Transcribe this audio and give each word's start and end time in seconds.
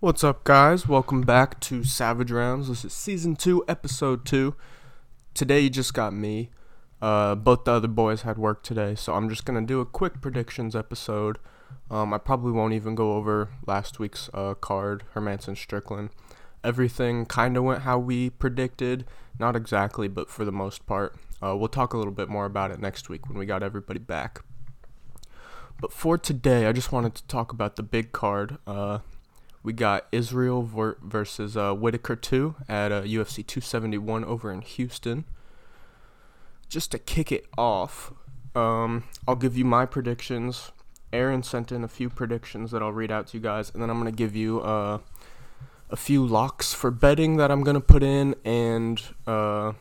What's 0.00 0.22
up, 0.22 0.44
guys? 0.44 0.86
Welcome 0.86 1.22
back 1.22 1.58
to 1.58 1.82
Savage 1.82 2.30
Rounds. 2.30 2.68
This 2.68 2.84
is 2.84 2.92
season 2.92 3.34
two, 3.34 3.64
episode 3.66 4.24
two. 4.24 4.54
Today, 5.34 5.58
you 5.58 5.70
just 5.70 5.92
got 5.92 6.12
me. 6.12 6.50
Uh, 7.02 7.34
both 7.34 7.64
the 7.64 7.72
other 7.72 7.88
boys 7.88 8.22
had 8.22 8.38
work 8.38 8.62
today, 8.62 8.94
so 8.94 9.14
I'm 9.14 9.28
just 9.28 9.44
gonna 9.44 9.66
do 9.66 9.80
a 9.80 9.84
quick 9.84 10.20
predictions 10.20 10.76
episode. 10.76 11.40
Um, 11.90 12.14
I 12.14 12.18
probably 12.18 12.52
won't 12.52 12.74
even 12.74 12.94
go 12.94 13.14
over 13.14 13.48
last 13.66 13.98
week's 13.98 14.30
uh, 14.32 14.54
card, 14.54 15.02
Hermanson 15.16 15.56
Strickland. 15.56 16.10
Everything 16.62 17.26
kind 17.26 17.56
of 17.56 17.64
went 17.64 17.82
how 17.82 17.98
we 17.98 18.30
predicted. 18.30 19.04
Not 19.40 19.56
exactly, 19.56 20.06
but 20.06 20.30
for 20.30 20.44
the 20.44 20.52
most 20.52 20.86
part. 20.86 21.16
Uh, 21.42 21.56
we'll 21.56 21.66
talk 21.66 21.92
a 21.92 21.98
little 21.98 22.12
bit 22.12 22.28
more 22.28 22.44
about 22.44 22.70
it 22.70 22.78
next 22.78 23.08
week 23.08 23.28
when 23.28 23.36
we 23.36 23.46
got 23.46 23.64
everybody 23.64 23.98
back. 23.98 24.44
But 25.80 25.92
for 25.92 26.16
today, 26.16 26.66
I 26.66 26.72
just 26.72 26.92
wanted 26.92 27.16
to 27.16 27.26
talk 27.26 27.50
about 27.50 27.74
the 27.74 27.82
big 27.82 28.12
card. 28.12 28.58
Uh, 28.64 29.00
we 29.62 29.72
got 29.72 30.06
Israel 30.12 30.62
ver- 30.62 30.98
versus 31.02 31.56
uh, 31.56 31.72
Whittaker 31.74 32.16
2 32.16 32.54
at 32.68 32.92
uh, 32.92 33.02
UFC 33.02 33.46
271 33.46 34.24
over 34.24 34.52
in 34.52 34.62
Houston. 34.62 35.24
Just 36.68 36.92
to 36.92 36.98
kick 36.98 37.32
it 37.32 37.46
off, 37.56 38.12
um, 38.54 39.04
I'll 39.26 39.36
give 39.36 39.56
you 39.56 39.64
my 39.64 39.86
predictions. 39.86 40.72
Aaron 41.12 41.42
sent 41.42 41.72
in 41.72 41.82
a 41.82 41.88
few 41.88 42.10
predictions 42.10 42.70
that 42.70 42.82
I'll 42.82 42.92
read 42.92 43.10
out 43.10 43.28
to 43.28 43.38
you 43.38 43.42
guys, 43.42 43.70
and 43.72 43.82
then 43.82 43.88
I'm 43.88 43.98
going 44.00 44.12
to 44.12 44.16
give 44.16 44.36
you 44.36 44.60
uh, 44.60 44.98
a 45.90 45.96
few 45.96 46.24
locks 46.24 46.74
for 46.74 46.90
betting 46.90 47.36
that 47.38 47.50
I'm 47.50 47.62
going 47.62 47.74
to 47.74 47.80
put 47.80 48.02
in, 48.02 48.34
and 48.44 49.00
uh, 49.26 49.72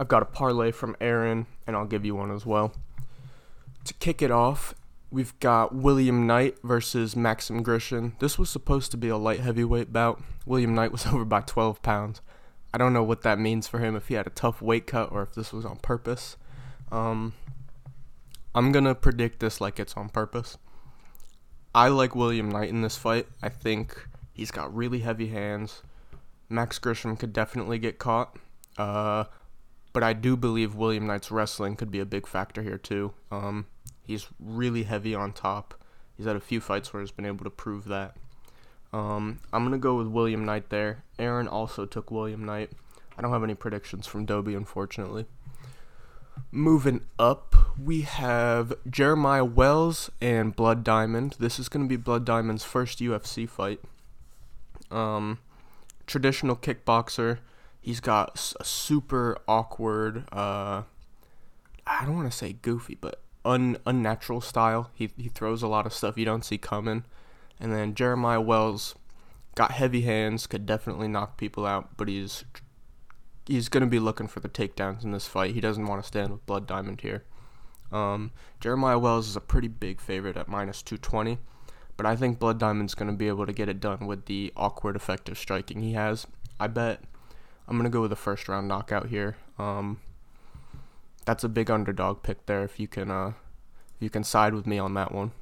I've 0.00 0.08
got 0.08 0.22
a 0.22 0.26
parlay 0.26 0.70
from 0.70 0.96
Aaron, 1.00 1.46
and 1.66 1.76
I'll 1.76 1.86
give 1.86 2.04
you 2.04 2.14
one 2.14 2.30
as 2.30 2.46
well. 2.46 2.72
To 3.84 3.94
kick 3.94 4.22
it 4.22 4.30
off, 4.30 4.74
We've 5.12 5.38
got 5.40 5.74
William 5.74 6.26
Knight 6.26 6.56
versus 6.64 7.14
Maxim 7.14 7.62
Grishin. 7.62 8.18
This 8.18 8.38
was 8.38 8.48
supposed 8.48 8.90
to 8.92 8.96
be 8.96 9.08
a 9.08 9.18
light 9.18 9.40
heavyweight 9.40 9.92
bout. 9.92 10.22
William 10.46 10.74
Knight 10.74 10.90
was 10.90 11.06
over 11.12 11.26
by 11.26 11.42
12 11.42 11.82
pounds. 11.82 12.22
I 12.72 12.78
don't 12.78 12.94
know 12.94 13.02
what 13.02 13.20
that 13.20 13.38
means 13.38 13.68
for 13.68 13.78
him, 13.78 13.94
if 13.94 14.08
he 14.08 14.14
had 14.14 14.26
a 14.26 14.30
tough 14.30 14.62
weight 14.62 14.86
cut 14.86 15.12
or 15.12 15.20
if 15.20 15.34
this 15.34 15.52
was 15.52 15.66
on 15.66 15.76
purpose. 15.76 16.38
Um, 16.90 17.34
I'm 18.54 18.72
going 18.72 18.86
to 18.86 18.94
predict 18.94 19.40
this 19.40 19.60
like 19.60 19.78
it's 19.78 19.98
on 19.98 20.08
purpose. 20.08 20.56
I 21.74 21.88
like 21.88 22.16
William 22.16 22.48
Knight 22.48 22.70
in 22.70 22.80
this 22.80 22.96
fight. 22.96 23.26
I 23.42 23.50
think 23.50 24.08
he's 24.32 24.50
got 24.50 24.74
really 24.74 25.00
heavy 25.00 25.28
hands. 25.28 25.82
Max 26.48 26.78
Grishin 26.78 27.18
could 27.18 27.34
definitely 27.34 27.78
get 27.78 27.98
caught. 27.98 28.38
Uh, 28.78 29.24
but 29.92 30.02
I 30.02 30.14
do 30.14 30.38
believe 30.38 30.74
William 30.74 31.06
Knight's 31.06 31.30
wrestling 31.30 31.76
could 31.76 31.90
be 31.90 32.00
a 32.00 32.06
big 32.06 32.26
factor 32.26 32.62
here, 32.62 32.78
too. 32.78 33.12
Um, 33.30 33.66
He's 34.06 34.28
really 34.40 34.84
heavy 34.84 35.14
on 35.14 35.32
top. 35.32 35.74
He's 36.16 36.26
had 36.26 36.36
a 36.36 36.40
few 36.40 36.60
fights 36.60 36.92
where 36.92 37.00
he's 37.00 37.10
been 37.10 37.26
able 37.26 37.44
to 37.44 37.50
prove 37.50 37.86
that. 37.86 38.16
Um, 38.92 39.40
I'm 39.52 39.64
gonna 39.64 39.78
go 39.78 39.96
with 39.96 40.08
William 40.08 40.44
Knight 40.44 40.68
there. 40.68 41.04
Aaron 41.18 41.48
also 41.48 41.86
took 41.86 42.10
William 42.10 42.44
Knight. 42.44 42.70
I 43.16 43.22
don't 43.22 43.32
have 43.32 43.44
any 43.44 43.54
predictions 43.54 44.06
from 44.06 44.26
Dobie, 44.26 44.54
unfortunately. 44.54 45.26
Moving 46.50 47.02
up, 47.18 47.54
we 47.82 48.02
have 48.02 48.74
Jeremiah 48.88 49.44
Wells 49.44 50.10
and 50.20 50.54
Blood 50.54 50.84
Diamond. 50.84 51.36
This 51.38 51.58
is 51.58 51.68
gonna 51.68 51.86
be 51.86 51.96
Blood 51.96 52.24
Diamond's 52.24 52.64
first 52.64 52.98
UFC 53.00 53.48
fight. 53.48 53.80
Um, 54.90 55.38
traditional 56.06 56.56
kickboxer. 56.56 57.38
He's 57.80 58.00
got 58.00 58.54
a 58.60 58.64
super 58.64 59.38
awkward. 59.48 60.24
Uh, 60.30 60.82
I 61.86 62.04
don't 62.04 62.14
want 62.14 62.30
to 62.30 62.36
say 62.36 62.52
goofy, 62.52 62.96
but 63.00 63.20
un, 63.44 63.78
unnatural 63.86 64.40
style. 64.40 64.90
He, 64.94 65.10
he 65.16 65.28
throws 65.28 65.62
a 65.62 65.68
lot 65.68 65.86
of 65.86 65.92
stuff 65.92 66.18
you 66.18 66.24
don't 66.24 66.44
see 66.44 66.58
coming. 66.58 67.04
And 67.60 67.72
then 67.72 67.94
Jeremiah 67.94 68.40
Wells 68.40 68.94
got 69.54 69.72
heavy 69.72 70.02
hands, 70.02 70.46
could 70.46 70.66
definitely 70.66 71.08
knock 71.08 71.36
people 71.36 71.66
out, 71.66 71.96
but 71.96 72.08
he's 72.08 72.44
he's 73.46 73.68
going 73.68 73.82
to 73.82 73.88
be 73.88 73.98
looking 73.98 74.28
for 74.28 74.40
the 74.40 74.48
takedowns 74.48 75.04
in 75.04 75.12
this 75.12 75.26
fight. 75.26 75.54
He 75.54 75.60
doesn't 75.60 75.86
want 75.86 76.02
to 76.02 76.06
stand 76.06 76.30
with 76.30 76.46
Blood 76.46 76.66
Diamond 76.66 77.00
here. 77.00 77.24
Um, 77.90 78.30
Jeremiah 78.60 78.98
Wells 78.98 79.28
is 79.28 79.36
a 79.36 79.40
pretty 79.40 79.68
big 79.68 80.00
favorite 80.00 80.36
at 80.36 80.48
minus 80.48 80.80
220, 80.82 81.38
but 81.96 82.06
I 82.06 82.16
think 82.16 82.38
Blood 82.38 82.58
Diamond's 82.58 82.94
going 82.94 83.10
to 83.10 83.16
be 83.16 83.28
able 83.28 83.46
to 83.46 83.52
get 83.52 83.68
it 83.68 83.80
done 83.80 84.06
with 84.06 84.26
the 84.26 84.52
awkward, 84.56 84.96
effective 84.96 85.36
striking 85.36 85.82
he 85.82 85.92
has. 85.92 86.26
I 86.58 86.68
bet 86.68 87.02
I'm 87.68 87.76
going 87.76 87.90
to 87.90 87.90
go 87.90 88.00
with 88.00 88.12
a 88.12 88.16
first 88.16 88.48
round 88.48 88.68
knockout 88.68 89.08
here. 89.08 89.36
Um, 89.58 90.00
that's 91.24 91.44
a 91.44 91.48
big 91.48 91.70
underdog 91.70 92.22
pick 92.22 92.46
there 92.46 92.62
if 92.64 92.80
you 92.80 92.88
can 92.88 93.10
uh 93.10 93.32
if 93.96 94.00
you 94.00 94.10
can 94.10 94.24
side 94.24 94.54
with 94.54 94.66
me 94.66 94.78
on 94.78 94.94
that 94.94 95.12
one. 95.12 95.32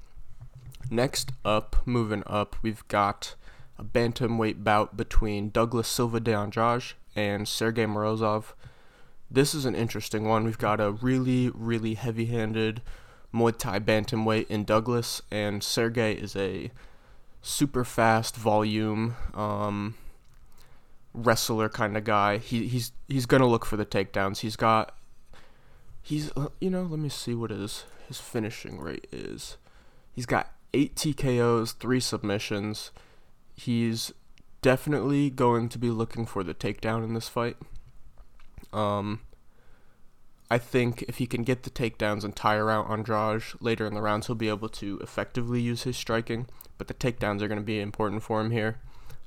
Next 0.90 1.32
up, 1.44 1.76
moving 1.84 2.22
up, 2.26 2.56
we've 2.62 2.86
got 2.88 3.34
a 3.78 3.84
bantamweight 3.84 4.64
bout 4.64 4.96
between 4.96 5.50
Douglas 5.50 5.88
Silva 5.88 6.20
de 6.20 6.32
Andrade 6.32 6.94
and 7.14 7.46
Sergey 7.46 7.84
Morozov. 7.84 8.52
This 9.30 9.54
is 9.54 9.64
an 9.64 9.74
interesting 9.74 10.26
one. 10.26 10.44
We've 10.44 10.58
got 10.58 10.80
a 10.80 10.90
really, 10.90 11.50
really 11.50 11.94
heavy-handed 11.94 12.82
Muay 13.32 13.56
Thai 13.56 13.78
bantamweight 13.78 14.48
in 14.48 14.64
Douglas, 14.64 15.22
and 15.30 15.62
Sergey 15.62 16.14
is 16.14 16.34
a 16.34 16.70
super 17.40 17.84
fast 17.84 18.36
volume 18.36 19.16
um, 19.34 19.94
wrestler 21.14 21.68
kind 21.68 21.96
of 21.96 22.04
guy. 22.04 22.38
He, 22.38 22.66
he's 22.66 22.92
he's 23.08 23.26
gonna 23.26 23.46
look 23.46 23.64
for 23.64 23.76
the 23.76 23.86
takedowns. 23.86 24.40
He's 24.40 24.56
got 24.56 24.96
He's, 26.02 26.30
uh, 26.36 26.48
you 26.60 26.70
know, 26.70 26.82
let 26.82 26.98
me 26.98 27.08
see 27.08 27.34
what 27.34 27.50
his 27.50 27.84
his 28.08 28.18
finishing 28.18 28.78
rate 28.78 29.06
is. 29.12 29.56
He's 30.12 30.26
got 30.26 30.52
eight 30.74 30.96
TKOs, 30.96 31.74
three 31.74 32.00
submissions. 32.00 32.90
He's 33.54 34.12
definitely 34.62 35.30
going 35.30 35.68
to 35.68 35.78
be 35.78 35.90
looking 35.90 36.26
for 36.26 36.42
the 36.42 36.54
takedown 36.54 37.04
in 37.04 37.14
this 37.14 37.28
fight. 37.28 37.56
Um, 38.72 39.20
I 40.50 40.58
think 40.58 41.02
if 41.02 41.18
he 41.18 41.26
can 41.26 41.44
get 41.44 41.62
the 41.62 41.70
takedowns 41.70 42.24
and 42.24 42.34
tire 42.34 42.70
out 42.70 42.90
Andrade 42.90 43.44
later 43.60 43.86
in 43.86 43.94
the 43.94 44.02
rounds, 44.02 44.26
he'll 44.26 44.34
be 44.34 44.48
able 44.48 44.68
to 44.70 44.98
effectively 45.00 45.60
use 45.60 45.84
his 45.84 45.96
striking. 45.96 46.46
But 46.76 46.88
the 46.88 46.94
takedowns 46.94 47.42
are 47.42 47.48
going 47.48 47.60
to 47.60 47.64
be 47.64 47.80
important 47.80 48.22
for 48.22 48.40
him 48.40 48.50
here. 48.50 48.80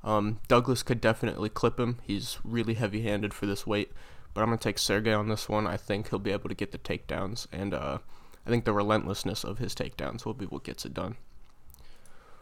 Um, 0.04 0.40
Douglas 0.50 0.84
could 0.84 1.00
definitely 1.00 1.50
clip 1.50 1.80
him. 1.80 2.00
He's 2.04 2.38
really 2.44 2.74
heavy-handed 2.74 3.34
for 3.34 3.46
this 3.46 3.66
weight. 3.66 3.92
But 4.34 4.42
I'm 4.42 4.48
going 4.48 4.58
to 4.58 4.64
take 4.64 4.80
Sergey 4.80 5.14
on 5.14 5.30
this 5.30 5.48
one. 5.48 5.68
I 5.68 5.78
think 5.78 6.10
he'll 6.10 6.20
be 6.20 6.32
able 6.32 6.50
to 6.50 6.56
get 6.56 6.72
the 6.72 6.78
takedowns, 6.78 7.48
and 7.52 7.74
uh, 7.74 8.00
I 8.46 8.50
think 8.50 8.66
the 8.66 8.74
relentlessness 8.74 9.44
of 9.44 9.60
his 9.60 9.76
takedowns 9.76 10.26
will 10.26 10.34
be 10.34 10.46
what 10.46 10.64
gets 10.64 10.86
it 10.86 10.94
done. 10.94 11.18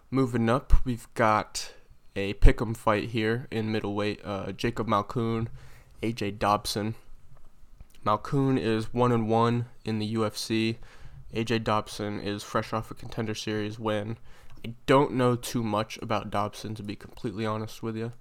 Moving 0.09 0.49
up, 0.49 0.73
we've 0.85 1.07
got 1.13 1.73
a 2.15 2.33
pick'em 2.35 2.75
fight 2.75 3.09
here 3.09 3.47
in 3.51 3.71
middleweight. 3.71 4.21
Uh, 4.23 4.51
Jacob 4.51 4.87
Malkoun, 4.87 5.47
AJ 6.01 6.39
Dobson. 6.39 6.95
Malkoun 8.05 8.59
is 8.59 8.93
one 8.93 9.11
and 9.11 9.29
one 9.29 9.65
in 9.85 9.99
the 9.99 10.15
UFC. 10.15 10.77
AJ 11.33 11.63
Dobson 11.63 12.19
is 12.19 12.43
fresh 12.43 12.73
off 12.73 12.91
a 12.91 12.93
contender 12.93 13.35
series 13.35 13.79
win. 13.79 14.17
I 14.65 14.73
don't 14.85 15.13
know 15.13 15.35
too 15.35 15.63
much 15.63 15.97
about 16.01 16.29
Dobson 16.29 16.75
to 16.75 16.83
be 16.83 16.95
completely 16.95 17.45
honest 17.45 17.81
with 17.81 17.95
you. 17.95 18.11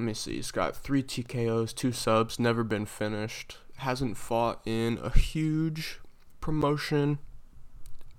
Let 0.00 0.06
me 0.06 0.14
see. 0.14 0.36
He's 0.36 0.50
got 0.50 0.74
three 0.74 1.02
TKOs, 1.02 1.74
two 1.74 1.92
subs, 1.92 2.38
never 2.38 2.64
been 2.64 2.86
finished. 2.86 3.58
Hasn't 3.76 4.16
fought 4.16 4.62
in 4.64 4.98
a 5.02 5.10
huge 5.10 6.00
promotion. 6.40 7.18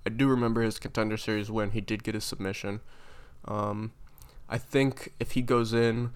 I 0.06 0.10
do 0.10 0.28
remember 0.28 0.62
his 0.62 0.78
contender 0.78 1.16
series 1.16 1.50
win. 1.50 1.72
He 1.72 1.80
did 1.80 2.04
get 2.04 2.14
a 2.14 2.20
submission. 2.20 2.82
Um, 3.46 3.90
I 4.48 4.58
think 4.58 5.12
if 5.18 5.32
he 5.32 5.42
goes 5.42 5.72
in 5.72 6.12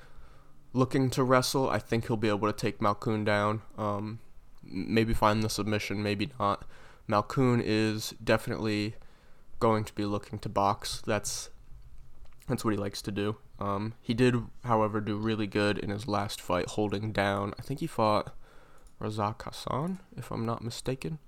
looking 0.72 1.10
to 1.10 1.24
wrestle, 1.24 1.68
I 1.68 1.80
think 1.80 2.06
he'll 2.06 2.16
be 2.16 2.28
able 2.28 2.46
to 2.46 2.56
take 2.56 2.78
Malkoun 2.78 3.24
down. 3.24 3.62
Um, 3.76 4.20
maybe 4.62 5.14
find 5.14 5.42
the 5.42 5.50
submission, 5.50 6.00
maybe 6.00 6.30
not. 6.38 6.64
Malkoun 7.10 7.60
is 7.60 8.14
definitely 8.22 8.94
going 9.58 9.82
to 9.82 9.92
be 9.94 10.04
looking 10.04 10.38
to 10.38 10.48
box. 10.48 11.02
That's 11.04 11.50
that's 12.46 12.64
what 12.64 12.72
he 12.72 12.78
likes 12.78 13.02
to 13.02 13.10
do. 13.10 13.36
Um, 13.58 13.94
he 14.00 14.14
did, 14.14 14.36
however, 14.64 15.00
do 15.00 15.16
really 15.16 15.46
good 15.46 15.78
in 15.78 15.90
his 15.90 16.06
last 16.06 16.40
fight, 16.40 16.70
holding 16.70 17.12
down. 17.12 17.54
I 17.58 17.62
think 17.62 17.80
he 17.80 17.86
fought 17.86 18.34
Razak 19.00 19.42
Hassan, 19.42 19.98
if 20.16 20.30
I'm 20.30 20.46
not 20.46 20.62
mistaken. 20.62 21.18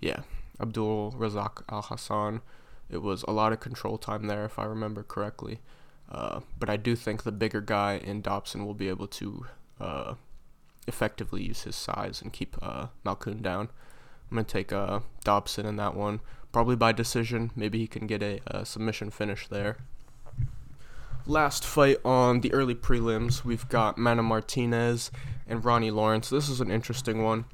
Yeah, 0.00 0.22
Abdul 0.60 1.12
Razak 1.18 1.64
Alhassan. 1.68 2.40
It 2.88 3.02
was 3.02 3.24
a 3.26 3.32
lot 3.32 3.52
of 3.52 3.60
control 3.60 3.98
time 3.98 4.26
there, 4.26 4.44
if 4.44 4.58
I 4.58 4.64
remember 4.64 5.02
correctly. 5.02 5.60
Uh, 6.10 6.40
but 6.58 6.68
I 6.68 6.76
do 6.76 6.94
think 6.94 7.22
the 7.22 7.32
bigger 7.32 7.60
guy 7.60 7.94
in 7.94 8.20
Dobson 8.20 8.66
will 8.66 8.74
be 8.74 8.88
able 8.88 9.06
to 9.08 9.46
uh, 9.80 10.14
effectively 10.86 11.42
use 11.42 11.62
his 11.62 11.74
size 11.74 12.20
and 12.20 12.32
keep 12.32 12.56
uh, 12.62 12.88
down. 13.04 13.70
I'm 14.30 14.36
going 14.36 14.44
to 14.44 14.52
take 14.52 14.72
uh, 14.72 15.00
Dobson 15.24 15.66
in 15.66 15.76
that 15.76 15.94
one, 15.94 16.20
probably 16.52 16.76
by 16.76 16.92
decision. 16.92 17.50
Maybe 17.56 17.78
he 17.78 17.86
can 17.86 18.06
get 18.06 18.22
a, 18.22 18.40
a 18.46 18.64
submission 18.64 19.10
finish 19.10 19.48
there 19.48 19.78
last 21.26 21.64
fight 21.64 21.98
on 22.04 22.40
the 22.40 22.52
early 22.52 22.74
prelims, 22.74 23.44
we've 23.44 23.68
got 23.68 23.98
Mana 23.98 24.22
Martinez 24.22 25.10
and 25.46 25.64
Ronnie 25.64 25.90
Lawrence. 25.90 26.30
This 26.30 26.48
is 26.48 26.60
an 26.60 26.70
interesting 26.70 27.22
one. 27.22 27.44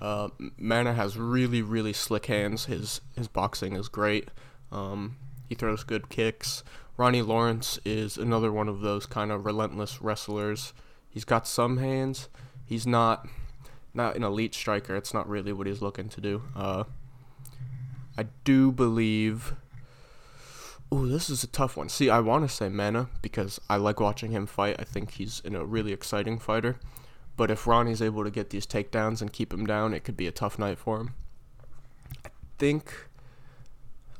Uh, 0.00 0.28
Mana 0.56 0.94
has 0.94 1.16
really, 1.16 1.60
really 1.62 1.92
slick 1.92 2.26
hands. 2.26 2.66
His 2.66 3.00
his 3.16 3.28
boxing 3.28 3.74
is 3.74 3.88
great. 3.88 4.28
Um, 4.70 5.16
he 5.48 5.54
throws 5.54 5.82
good 5.82 6.08
kicks. 6.08 6.62
Ronnie 6.96 7.22
Lawrence 7.22 7.78
is 7.84 8.16
another 8.16 8.52
one 8.52 8.68
of 8.68 8.80
those 8.80 9.06
kind 9.06 9.32
of 9.32 9.44
relentless 9.44 10.00
wrestlers. 10.00 10.72
He's 11.08 11.24
got 11.24 11.46
some 11.46 11.78
hands. 11.78 12.28
He's 12.64 12.86
not 12.86 13.26
not 13.94 14.14
an 14.14 14.22
elite 14.22 14.54
striker. 14.54 14.94
It's 14.94 15.14
not 15.14 15.28
really 15.28 15.52
what 15.52 15.66
he's 15.66 15.82
looking 15.82 16.08
to 16.10 16.20
do. 16.20 16.42
Uh, 16.54 16.84
I 18.16 18.26
do 18.44 18.70
believe. 18.70 19.54
Ooh, 20.92 21.06
this 21.06 21.28
is 21.28 21.44
a 21.44 21.48
tough 21.48 21.76
one. 21.76 21.88
See, 21.88 22.08
I 22.08 22.20
want 22.20 22.48
to 22.48 22.54
say 22.54 22.68
Mana 22.68 23.08
because 23.20 23.60
I 23.68 23.76
like 23.76 24.00
watching 24.00 24.30
him 24.30 24.46
fight. 24.46 24.76
I 24.78 24.84
think 24.84 25.12
he's 25.12 25.42
a 25.44 25.64
really 25.64 25.92
exciting 25.92 26.38
fighter. 26.38 26.76
But 27.36 27.50
if 27.50 27.66
Ronnie's 27.66 28.02
able 28.02 28.24
to 28.24 28.30
get 28.30 28.50
these 28.50 28.66
takedowns 28.66 29.20
and 29.20 29.32
keep 29.32 29.52
him 29.52 29.66
down, 29.66 29.94
it 29.94 30.02
could 30.02 30.16
be 30.16 30.26
a 30.26 30.32
tough 30.32 30.58
night 30.58 30.78
for 30.78 30.98
him. 31.00 31.14
I 32.24 32.30
think. 32.58 32.92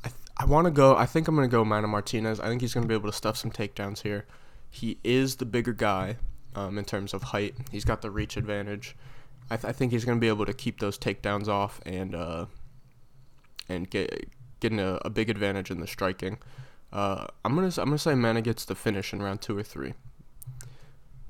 I, 0.04 0.08
th- 0.08 0.20
I 0.36 0.44
want 0.44 0.66
to 0.66 0.70
go. 0.70 0.94
I 0.94 1.06
think 1.06 1.26
I'm 1.26 1.34
going 1.34 1.48
to 1.48 1.52
go 1.52 1.64
Mana 1.64 1.88
Martinez. 1.88 2.38
I 2.38 2.46
think 2.46 2.60
he's 2.60 2.74
going 2.74 2.84
to 2.84 2.88
be 2.88 2.94
able 2.94 3.10
to 3.10 3.16
stuff 3.16 3.36
some 3.36 3.50
takedowns 3.50 4.02
here. 4.02 4.26
He 4.70 4.98
is 5.02 5.36
the 5.36 5.46
bigger 5.46 5.72
guy 5.72 6.16
um, 6.54 6.78
in 6.78 6.84
terms 6.84 7.14
of 7.14 7.24
height. 7.24 7.54
He's 7.72 7.84
got 7.84 8.02
the 8.02 8.10
reach 8.10 8.36
advantage. 8.36 8.94
I, 9.50 9.56
th- 9.56 9.64
I 9.64 9.72
think 9.72 9.92
he's 9.92 10.04
going 10.04 10.18
to 10.18 10.20
be 10.20 10.28
able 10.28 10.46
to 10.46 10.52
keep 10.52 10.78
those 10.78 10.98
takedowns 10.98 11.48
off 11.48 11.80
and 11.86 12.14
uh, 12.14 12.46
and 13.68 13.88
get 13.88 14.28
getting 14.60 14.80
a, 14.80 14.98
a 15.04 15.10
big 15.10 15.30
advantage 15.30 15.70
in 15.70 15.80
the 15.80 15.86
striking. 15.86 16.38
Uh, 16.92 17.26
I'm 17.44 17.54
gonna 17.54 17.72
I'm 17.78 17.86
gonna 17.86 17.98
say 17.98 18.14
Mana 18.14 18.40
gets 18.40 18.64
the 18.64 18.74
finish 18.74 19.12
in 19.12 19.22
round 19.22 19.40
two 19.40 19.56
or 19.56 19.62
three. 19.62 19.94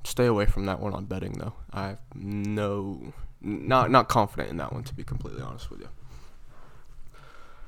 Stay 0.03 0.25
away 0.25 0.45
from 0.45 0.65
that 0.65 0.79
one 0.79 0.93
on 0.93 1.05
betting 1.05 1.33
though. 1.33 1.53
I 1.73 1.97
no 2.15 3.13
not 3.41 3.91
not 3.91 4.07
confident 4.07 4.49
in 4.49 4.57
that 4.57 4.71
one 4.71 4.83
to 4.83 4.93
be 4.93 5.03
completely 5.03 5.41
honest 5.41 5.69
with 5.69 5.81
you. 5.81 5.89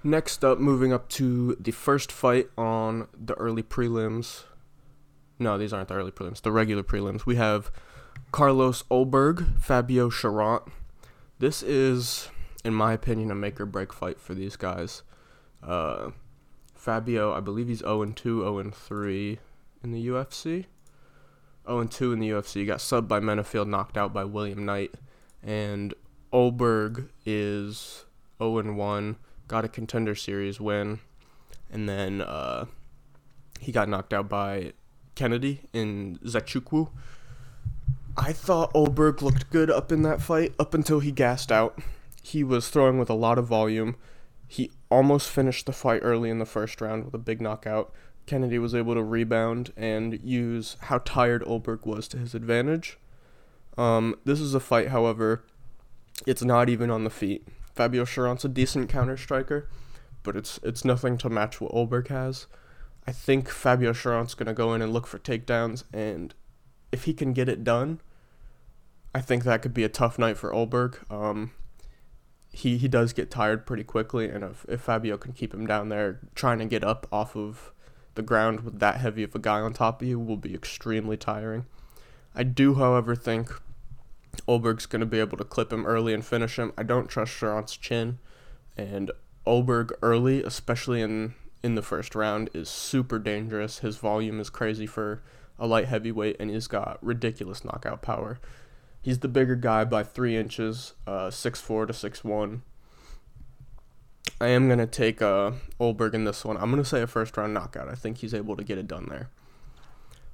Next 0.04 0.44
up, 0.44 0.58
moving 0.58 0.92
up 0.92 1.10
to 1.10 1.56
the 1.60 1.72
first 1.72 2.12
fight 2.12 2.50
on 2.58 3.08
the 3.14 3.36
early 3.36 3.62
prelims. 3.62 4.44
No, 5.38 5.58
these 5.58 5.74
aren't 5.74 5.90
the 5.90 5.94
early 5.94 6.12
prelims. 6.12 6.42
The 6.42 6.52
regular 6.52 6.82
prelims. 6.82 7.26
We 7.26 7.36
have 7.36 7.72
Carlos 8.32 8.84
Ulberg, 8.90 9.60
Fabio 9.60 10.10
Cherant. 10.10 10.68
This 11.38 11.62
is, 11.62 12.30
in 12.64 12.74
my 12.74 12.94
opinion, 12.94 13.30
a 13.30 13.36
make 13.36 13.60
or 13.62 13.68
break 13.68 13.94
fight 13.94 14.20
for 14.20 14.34
these 14.34 14.56
guys. 14.56 15.04
Uh, 15.64 16.12
Fabio, 16.74 17.34
I 17.34 17.40
believe 17.40 17.68
he's 17.68 17.80
0 17.80 18.02
and 18.02 18.18
2, 18.18 18.42
0 18.42 18.58
and 18.58 18.74
3 18.74 19.40
in 19.84 19.92
the 19.92 20.08
UFC. 20.08 20.66
0 21.68 21.80
and 21.80 21.92
2 21.92 22.14
in 22.14 22.20
the 22.20 22.30
UFC. 22.30 22.54
He 22.62 22.66
Got 22.66 22.80
subbed 22.80 23.08
by 23.08 23.20
Menifield, 23.20 23.68
knocked 23.68 23.98
out 23.98 24.14
by 24.14 24.24
William 24.24 24.66
Knight. 24.66 24.96
And 25.44 25.94
Ulberg 26.34 27.10
is 27.26 28.06
0 28.40 28.58
and 28.58 28.78
1, 28.78 29.16
got 29.48 29.66
a 29.66 29.70
contender 29.70 30.16
series 30.16 30.60
win. 30.60 31.00
And 31.72 31.88
then 31.88 32.22
uh, 32.22 32.66
he 33.60 33.72
got 33.72 33.88
knocked 33.88 34.14
out 34.14 34.28
by 34.28 34.74
Kennedy 35.16 35.62
in 35.74 36.18
Nzechukwu. 36.24 36.90
I 38.18 38.34
thought 38.34 38.74
Ulberg 38.74 39.22
looked 39.22 39.50
good 39.52 39.70
up 39.70 39.92
in 39.92 40.02
that 40.02 40.22
fight 40.22 40.54
up 40.60 40.74
until 40.74 41.00
he 41.00 41.12
gassed 41.12 41.52
out. 41.52 41.80
He 42.22 42.44
was 42.44 42.70
throwing 42.70 43.00
with 43.00 43.10
a 43.10 43.14
lot 43.14 43.38
of 43.38 43.48
volume. 43.48 43.96
He 44.52 44.70
almost 44.90 45.30
finished 45.30 45.66
the 45.66 45.72
fight 45.72 46.02
early 46.04 46.30
in 46.30 46.40
the 46.40 46.46
first 46.46 46.82
round 46.82 47.06
with 47.06 47.14
a 47.14 47.18
big 47.18 47.40
knockout. 47.40 47.94
Kennedy 48.26 48.60
was 48.60 48.76
able 48.76 48.96
to 48.96 49.02
rebound 49.02 49.72
and 49.78 50.20
use 50.22 50.76
how 50.82 50.98
tired 51.06 51.42
Ulberg 51.46 51.86
was 51.86 52.06
to 52.10 52.18
his 52.18 52.36
advantage. 52.36 52.98
Um, 53.78 54.14
this 54.26 54.42
is 54.42 54.54
a 54.54 54.60
fight, 54.60 54.90
however, 54.90 55.46
it's 56.28 56.44
not 56.44 56.68
even 56.68 56.92
on 56.92 57.06
the 57.06 57.10
feet. 57.10 57.48
Fabio 57.76 58.04
Cherant's 58.04 58.44
a 58.44 58.50
decent 58.50 58.90
counter 58.90 59.16
striker, 59.16 59.70
but 60.22 60.36
it's 60.36 60.60
it's 60.64 60.84
nothing 60.84 61.18
to 61.20 61.30
match 61.30 61.62
what 61.62 61.72
Ulberg 61.72 62.10
has. 62.10 62.48
I 63.08 63.14
think 63.14 63.48
Fabio 63.48 63.94
Cherant's 63.94 64.34
gonna 64.34 64.54
go 64.54 64.74
in 64.74 64.82
and 64.82 64.92
look 64.92 65.08
for 65.08 65.18
takedowns, 65.18 65.86
and 65.94 66.34
if 66.92 67.06
he 67.06 67.14
can 67.14 67.32
get 67.32 67.48
it 67.48 67.64
done, 67.64 68.02
I 69.16 69.22
think 69.22 69.46
that 69.46 69.62
could 69.62 69.74
be 69.74 69.86
a 69.86 69.90
tough 69.90 70.20
night 70.20 70.36
for 70.36 70.52
Ulberg. 70.52 71.10
Um, 71.10 71.52
he 72.52 72.78
he 72.78 72.88
does 72.88 73.14
get 73.14 73.32
tired 73.32 73.66
pretty 73.66 73.84
quickly, 73.84 74.30
and 74.30 74.44
if, 74.44 74.66
if 74.68 74.82
Fabio 74.82 75.18
can 75.18 75.34
keep 75.34 75.54
him 75.54 75.66
down 75.66 75.90
there, 75.90 76.20
trying 76.36 76.60
to 76.60 76.66
get 76.66 76.84
up 76.84 77.08
off 77.12 77.36
of 77.36 77.72
the 78.16 78.22
ground 78.22 78.62
with 78.62 78.80
that 78.80 78.98
heavy 78.98 79.24
of 79.24 79.34
a 79.34 79.40
guy 79.40 79.62
on 79.62 79.74
top 79.74 80.02
of 80.02 80.08
you 80.08 80.20
will 80.20 80.38
be 80.38 80.54
extremely 80.54 81.16
tiring. 81.16 81.66
I 82.36 82.44
do, 82.44 82.76
however, 82.76 83.16
think 83.16 83.52
Ulberg's 84.48 84.86
going 84.86 85.00
to 85.00 85.06
be 85.06 85.20
able 85.20 85.38
to 85.38 85.44
clip 85.46 85.72
him 85.72 85.86
early 85.86 86.14
and 86.14 86.26
finish 86.26 86.58
him. 86.58 86.74
I 86.78 86.84
don't 86.84 87.10
trust 87.10 87.34
Cherant's 87.34 87.78
chin, 87.78 88.20
and 88.78 89.12
Ulberg 89.48 89.92
early, 90.02 90.44
especially 90.44 91.02
in 91.02 91.36
in 91.64 91.76
the 91.76 91.82
first 91.82 92.16
round, 92.16 92.50
is 92.54 92.70
super 92.70 93.20
dangerous. 93.20 93.80
His 93.80 93.98
volume 93.98 94.40
is 94.40 94.50
crazy 94.50 94.88
for 94.88 95.22
a 95.60 95.68
light 95.68 95.86
heavyweight, 95.86 96.38
and 96.40 96.50
he's 96.50 96.68
got 96.68 96.98
ridiculous 97.02 97.64
knockout 97.64 98.02
power. 98.02 98.40
He's 99.02 99.20
the 99.20 99.28
bigger 99.28 99.56
guy 99.56 99.84
by 99.84 100.04
three 100.04 100.38
inches, 100.38 100.94
uh, 101.08 101.32
six 101.32 101.60
four 101.60 101.86
to 101.86 101.94
six 101.94 102.24
one. 102.24 102.62
I 104.40 104.48
am 104.48 104.70
gonna 104.70 104.88
take 104.88 105.22
uh, 105.22 105.52
Ulberg 105.80 106.14
in 106.14 106.24
this 106.24 106.46
one. 106.46 106.58
I'm 106.58 106.70
gonna 106.70 106.86
say 106.86 107.02
a 107.02 107.08
first 107.08 107.36
round 107.36 107.54
knockout. 107.54 107.90
I 107.90 107.96
think 107.96 108.18
he's 108.18 108.34
able 108.34 108.56
to 108.56 108.64
get 108.64 108.78
it 108.78 108.88
done 108.88 109.08
there. 109.10 109.30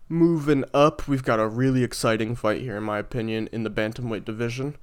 Moving 0.09 0.63
up, 0.73 1.07
we've 1.07 1.23
got 1.23 1.39
a 1.39 1.47
really 1.47 1.83
exciting 1.83 2.35
fight 2.35 2.61
here, 2.61 2.77
in 2.77 2.83
my 2.83 2.99
opinion, 2.99 3.49
in 3.51 3.63
the 3.63 3.69
bantamweight 3.69 4.23
division. 4.25 4.75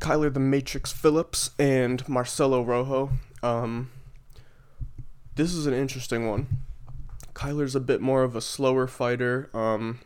Kyler 0.00 0.32
the 0.32 0.40
Matrix 0.40 0.92
Phillips 0.92 1.50
and 1.58 2.06
Marcelo 2.08 2.62
Rojo. 2.62 3.10
Um, 3.42 3.90
this 5.36 5.54
is 5.54 5.66
an 5.66 5.74
interesting 5.74 6.28
one. 6.28 6.48
Kyler's 7.34 7.74
a 7.74 7.80
bit 7.80 8.00
more 8.00 8.22
of 8.22 8.36
a 8.36 8.40
slower 8.40 8.86
fighter. 8.86 9.50
Um, 9.54 10.00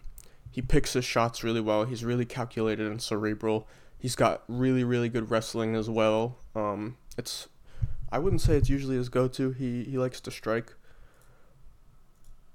he 0.58 0.62
picks 0.62 0.94
his 0.94 1.04
shots 1.04 1.44
really 1.44 1.60
well. 1.60 1.84
He's 1.84 2.04
really 2.04 2.24
calculated 2.24 2.84
and 2.84 3.00
cerebral. 3.00 3.68
He's 3.96 4.16
got 4.16 4.42
really, 4.48 4.82
really 4.82 5.08
good 5.08 5.30
wrestling 5.30 5.76
as 5.76 5.88
well. 5.88 6.38
Um, 6.56 6.96
it's, 7.16 7.46
I 8.10 8.18
wouldn't 8.18 8.40
say 8.40 8.56
it's 8.56 8.68
usually 8.68 8.96
his 8.96 9.08
go-to. 9.08 9.52
He 9.52 9.84
he 9.84 9.96
likes 9.98 10.20
to 10.22 10.32
strike, 10.32 10.74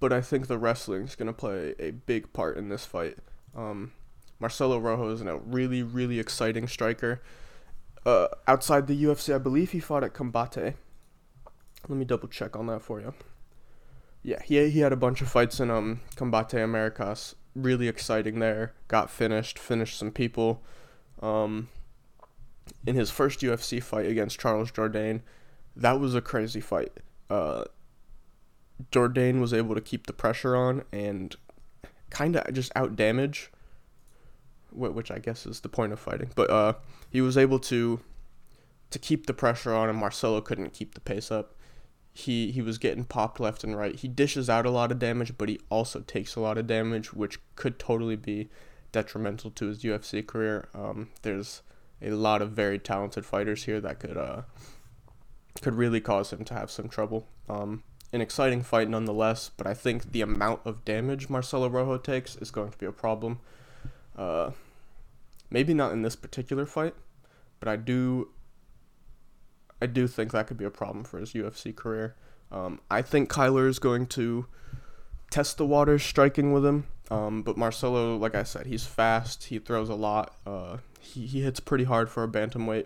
but 0.02 0.12
I 0.12 0.20
think 0.20 0.48
the 0.48 0.58
wrestling 0.58 1.04
is 1.04 1.16
gonna 1.16 1.32
play 1.32 1.76
a 1.80 1.92
big 1.92 2.34
part 2.34 2.58
in 2.58 2.68
this 2.68 2.86
fight. 2.86 3.20
Um, 3.56 3.94
Marcelo 4.38 4.80
Rojo 4.80 5.10
is 5.10 5.22
a 5.22 5.38
really, 5.38 5.82
really 5.82 6.20
exciting 6.20 6.68
striker. 6.68 7.22
Uh, 8.06 8.28
outside 8.50 8.88
the 8.88 9.02
UFC, 9.02 9.34
I 9.34 9.38
believe 9.38 9.72
he 9.72 9.80
fought 9.80 10.04
at 10.04 10.14
Combate. 10.14 10.74
Let 11.88 11.98
me 11.98 12.04
double 12.04 12.28
check 12.28 12.58
on 12.58 12.68
that 12.68 12.82
for 12.82 13.00
you. 13.00 13.14
Yeah, 14.24 14.42
he 14.44 14.70
he 14.70 14.82
had 14.82 14.92
a 14.92 14.98
bunch 14.98 15.22
of 15.22 15.30
fights 15.30 15.62
in 15.62 15.72
um 15.72 16.02
Combate 16.18 16.62
Americas. 16.62 17.36
Really 17.56 17.88
exciting 17.88 18.40
there. 18.40 18.74
Got 18.88 19.10
finished, 19.10 19.60
finished 19.60 19.98
some 19.98 20.12
people. 20.12 20.64
Um, 21.22 21.70
in 22.86 22.96
his 22.96 23.12
first 23.12 23.42
UFC 23.42 23.82
fight 23.82 24.08
against 24.08 24.40
Charles 24.40 24.72
Jourdain, 24.72 25.22
that 25.76 26.00
was 26.00 26.16
a 26.16 26.22
crazy 26.22 26.62
fight. 26.62 26.92
Uh, 27.30 27.66
Jourdain 28.92 29.40
was 29.40 29.54
able 29.54 29.76
to 29.76 29.82
keep 29.82 30.08
the 30.08 30.14
pressure 30.14 30.56
on 30.56 30.84
and 30.92 31.36
kind 32.10 32.36
of 32.36 32.54
just 32.54 32.72
out 32.76 32.96
damage, 32.96 33.52
which 34.72 35.12
I 35.12 35.20
guess 35.20 35.46
is 35.46 35.62
the 35.62 35.70
point 35.70 35.94
of 35.94 36.00
fighting. 36.00 36.32
But 36.36 36.50
uh, 36.50 36.74
he 37.10 37.22
was 37.22 37.38
able 37.38 37.60
to 37.60 38.00
to 38.92 39.00
keep 39.00 39.26
the 39.26 39.34
pressure 39.34 39.74
on, 39.74 39.90
and 39.90 39.98
Marcelo 39.98 40.40
couldn't 40.40 40.72
keep 40.72 40.94
the 40.94 41.02
pace 41.02 41.32
up 41.32 41.56
he 42.14 42.52
he 42.52 42.62
was 42.62 42.78
getting 42.78 43.06
popped 43.06 43.40
left 43.40 43.64
and 43.64 43.76
right. 43.76 43.96
He 43.96 44.08
dishes 44.08 44.50
out 44.50 44.66
a 44.66 44.70
lot 44.70 44.92
of 44.92 45.00
damage, 45.00 45.38
but 45.38 45.50
he 45.50 45.60
also 45.70 46.02
takes 46.02 46.36
a 46.36 46.40
lot 46.40 46.58
of 46.58 46.68
damage, 46.68 47.12
which 47.12 47.40
could 47.56 47.80
totally 47.80 48.16
be 48.16 48.50
detrimental 48.92 49.50
to 49.52 49.66
his 49.66 49.84
UFC 49.84 50.26
career. 50.26 50.70
Um, 50.76 51.10
there's 51.24 51.64
a 52.02 52.12
lot 52.12 52.42
of 52.42 52.52
very 52.52 52.78
talented 52.78 53.26
fighters 53.26 53.64
here 53.64 53.82
that 53.82 54.00
could 54.00 54.16
uh, 54.16 54.44
could 55.62 55.74
really 55.74 56.00
cause 56.00 56.32
him 56.32 56.46
to 56.46 56.54
have 56.54 56.70
some 56.70 56.88
trouble. 56.88 57.28
Um, 57.50 57.84
an 58.12 58.22
exciting 58.22 58.62
fight 58.62 58.90
nonetheless, 58.90 59.50
but 59.58 59.66
I 59.66 59.74
think 59.74 60.12
the 60.12 60.22
amount 60.22 60.62
of 60.66 60.86
damage 60.86 61.30
Marcelo 61.30 61.68
Rojo 61.68 61.98
takes 61.98 62.36
is 62.36 62.52
going 62.52 62.70
to 62.70 62.78
be 62.78 62.86
a 62.86 62.92
problem. 62.92 63.40
Uh, 64.16 64.52
maybe 65.50 65.74
not 65.74 65.92
in 65.94 66.04
this 66.04 66.16
particular 66.16 66.68
fight, 66.68 66.94
but 67.60 67.68
I 67.68 67.76
do 67.76 68.30
I 69.84 69.86
do 69.86 70.08
think 70.08 70.32
that 70.32 70.48
could 70.48 70.58
be 70.58 70.64
a 70.64 70.70
problem 70.70 71.04
for 71.04 71.20
his 71.20 71.34
UFC 71.34 71.76
career. 71.76 72.16
Um, 72.54 72.80
I 72.90 73.02
think 73.02 73.30
Kyler 73.30 73.68
is 73.68 73.80
going 73.80 74.08
to 74.08 74.46
test 75.30 75.58
the 75.58 75.66
waters 75.66 76.02
striking 76.02 76.54
with 76.54 76.66
him. 76.66 76.86
Um, 77.12 77.44
but 77.44 77.58
Marcelo, 77.58 78.16
like 78.16 78.34
I 78.34 78.44
said, 78.44 78.66
he's 78.66 78.86
fast. 78.86 79.44
He 79.46 79.60
throws 79.60 79.90
a 79.90 79.96
lot. 79.96 80.38
Uh, 80.48 80.78
he, 81.02 81.26
he 81.26 81.42
hits 81.42 81.60
pretty 81.60 81.84
hard 81.84 82.10
for 82.10 82.24
a 82.24 82.30
bantamweight. 82.30 82.86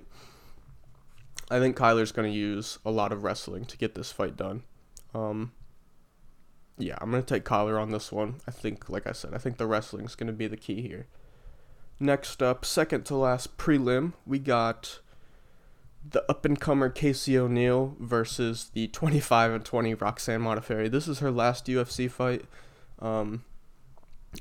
I 1.52 1.60
think 1.60 1.78
Kyler's 1.78 2.12
going 2.12 2.32
to 2.32 2.36
use 2.36 2.80
a 2.84 2.90
lot 2.90 3.12
of 3.12 3.24
wrestling 3.24 3.66
to 3.66 3.78
get 3.78 3.94
this 3.94 4.12
fight 4.12 4.36
done. 4.36 4.64
Um, 5.14 5.52
yeah, 6.80 6.98
I'm 7.00 7.12
going 7.12 7.22
to 7.22 7.32
take 7.32 7.46
Kyler 7.46 7.80
on 7.80 7.92
this 7.92 8.12
one. 8.12 8.42
I 8.48 8.52
think, 8.52 8.90
like 8.90 9.06
I 9.06 9.12
said, 9.12 9.36
I 9.36 9.38
think 9.38 9.58
the 9.58 9.68
wrestling's 9.68 10.16
going 10.16 10.28
to 10.28 10.34
be 10.34 10.48
the 10.48 10.58
key 10.58 10.82
here. 10.82 11.06
Next 12.00 12.42
up, 12.42 12.66
second 12.66 13.06
to 13.06 13.16
last 13.16 13.56
prelim, 13.58 14.14
we 14.26 14.40
got 14.40 15.00
the 16.10 16.24
up 16.30 16.46
and 16.46 16.60
comer 16.60 16.90
Casey 16.90 17.38
O'Neill 17.38 17.96
versus 18.00 18.72
the 18.74 18.88
25 18.88 19.52
and 19.52 19.66
20 19.66 19.94
Roxanne 19.96 20.42
Modafferi. 20.42 20.90
This 20.90 21.08
is 21.08 21.20
her 21.20 21.32
last 21.32 21.68
UFC 21.68 22.10
fight. 22.10 22.46
Um, 23.00 23.44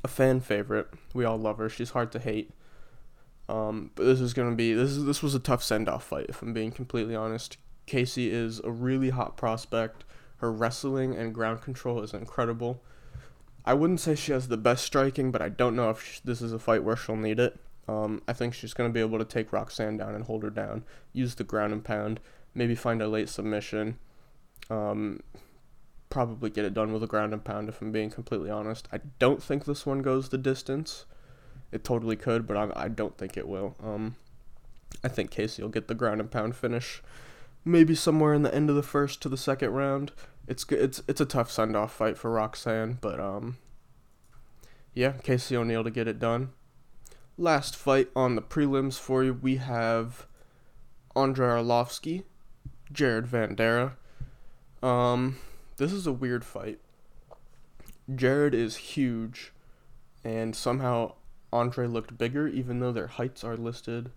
a 0.03 0.09
fan 0.09 0.41
favorite. 0.41 0.89
We 1.15 1.25
all 1.25 1.39
love 1.39 1.59
her. 1.59 1.69
She's 1.69 1.91
hard 1.91 2.13
to 2.13 2.19
hate. 2.19 2.51
Um, 3.49 3.91
but 3.95 4.05
this 4.05 4.21
is 4.21 4.35
gonna 4.35 4.57
be 4.57 4.73
this 4.73 4.91
is 4.91 5.05
this 5.05 5.23
was 5.23 5.35
a 5.35 5.39
tough 5.39 5.63
send 5.63 5.89
off 5.89 6.05
fight. 6.05 6.27
If 6.29 6.43
I'm 6.43 6.53
being 6.53 6.73
completely 6.73 7.15
honest, 7.15 7.59
Casey 7.87 8.31
is 8.31 8.61
a 8.61 8.71
really 8.71 9.11
hot 9.11 9.37
prospect. 9.37 10.05
Her 10.39 10.53
wrestling 10.53 11.15
and 11.15 11.33
ground 11.33 11.63
control 11.63 12.03
is 12.03 12.13
incredible. 12.13 12.83
I 13.65 13.75
wouldn't 13.75 14.01
say 14.01 14.15
she 14.15 14.33
has 14.33 14.49
the 14.49 14.57
best 14.57 14.85
striking, 14.85 15.33
but 15.33 15.43
I 15.43 15.49
don't 15.49 15.75
know 15.75 15.91
if 15.91 16.03
she, 16.03 16.21
this 16.25 16.41
is 16.41 16.53
a 16.53 16.59
fight 16.59 16.85
where 16.85 16.97
she'll 16.97 17.17
need 17.17 17.41
it. 17.41 17.59
Um, 17.89 18.23
I 18.27 18.33
think 18.33 18.55
she's 18.55 18.75
going 18.75 18.91
to 18.91 18.95
be 18.95 19.01
able 19.01 19.19
to 19.19 19.25
take 19.25 19.53
Roxanne 19.53 19.97
down 19.97 20.15
and 20.15 20.25
hold 20.25 20.43
her 20.43 20.51
down, 20.51 20.85
use 21.13 21.37
the 21.37 21.45
ground 21.45 21.73
and 21.73 21.85
pound, 21.85 22.21
maybe 22.55 22.75
find 22.75 23.01
a 23.01 23.09
late 23.09 23.29
submission. 23.29 23.99
Um, 24.69 25.21
probably 26.09 26.51
get 26.51 26.65
it 26.65 26.75
done 26.75 26.93
with 26.93 27.03
a 27.03 27.07
ground 27.07 27.33
and 27.33 27.45
pound 27.45 27.69
if 27.69 27.81
I'm 27.81 27.93
being 27.93 28.11
completely 28.11 28.51
honest. 28.51 28.89
I 28.93 29.01
don't 29.19 29.43
think 29.43 29.65
this 29.65 29.87
one 29.87 30.03
goes 30.03 30.29
the 30.29 30.39
distance. 30.39 31.05
It 31.73 31.85
totally 31.85 32.17
could, 32.17 32.47
but 32.47 32.57
I, 32.57 32.85
I 32.85 32.89
don't 32.89 33.17
think 33.19 33.37
it 33.37 33.49
will. 33.49 33.77
Um, 33.83 34.17
I 35.05 35.09
think 35.09 35.31
Casey 35.31 35.63
will 35.63 35.69
get 35.69 35.89
the 35.89 35.95
ground 35.95 36.21
and 36.21 36.31
pound 36.31 36.57
finish, 36.57 37.03
maybe 37.65 37.95
somewhere 37.95 38.35
in 38.35 38.43
the 38.43 38.55
end 38.55 38.71
of 38.71 38.77
the 38.77 38.83
first 38.83 39.21
to 39.23 39.29
the 39.29 39.37
second 39.37 39.71
round. 39.71 40.13
It's 40.47 40.65
it's 40.71 41.03
it's 41.09 41.21
a 41.21 41.27
tough 41.27 41.51
send 41.51 41.77
off 41.77 41.93
fight 41.93 42.17
for 42.17 42.31
Roxanne, 42.31 42.99
but 43.01 43.19
um, 43.19 43.57
yeah, 44.95 45.13
Casey 45.23 45.57
O'Neill 45.57 45.85
to 45.85 45.91
get 45.91 46.09
it 46.09 46.19
done. 46.19 46.51
Last 47.39 47.77
fight 47.77 48.09
on 48.17 48.35
the 48.35 48.41
prelims 48.41 48.99
for 48.99 49.23
you, 49.23 49.35
we 49.35 49.57
have 49.57 50.27
Andrei 51.15 51.49
Arlovsky, 51.49 52.23
Jared 52.91 53.27
Vanderaa. 53.27 53.93
Um, 54.83 55.37
this 55.77 55.93
is 55.93 56.07
a 56.07 56.13
weird 56.13 56.47
fight. 56.47 56.79
Jared 58.15 58.55
is 58.55 58.77
huge, 58.77 59.53
and 60.25 60.57
somehow 60.57 61.13
Andrei 61.53 61.87
looked 61.87 62.17
bigger, 62.17 62.49
even 62.49 62.81
though 62.81 62.93
their 62.93 63.09
heights 63.09 63.45
are 63.45 63.57
listed 63.57 64.13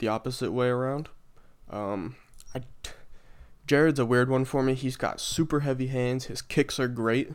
the 0.00 0.08
opposite 0.08 0.50
way 0.50 0.68
around. 0.68 1.08
Um, 1.70 2.16
I, 2.52 2.62
Jared's 3.66 4.00
a 4.00 4.06
weird 4.06 4.28
one 4.28 4.44
for 4.44 4.64
me. 4.64 4.74
He's 4.74 4.96
got 4.96 5.20
super 5.20 5.60
heavy 5.60 5.88
hands. 5.88 6.24
His 6.24 6.42
kicks 6.42 6.80
are 6.80 6.88
great, 6.88 7.30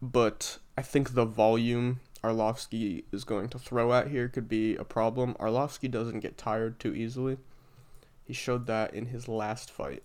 but 0.00 0.58
I 0.78 0.82
think 0.82 1.12
the 1.12 1.26
volume 1.26 2.00
Arlovsky 2.26 3.04
is 3.12 3.24
going 3.24 3.48
to 3.50 3.58
throw 3.58 3.92
at 3.92 4.08
here 4.08 4.28
could 4.28 4.48
be 4.48 4.76
a 4.76 4.84
problem. 4.84 5.34
Arlovsky 5.34 5.90
doesn't 5.90 6.20
get 6.20 6.36
tired 6.36 6.80
too 6.80 6.94
easily. 6.94 7.38
He 8.24 8.32
showed 8.32 8.66
that 8.66 8.94
in 8.94 9.06
his 9.06 9.28
last 9.28 9.70
fight 9.70 10.02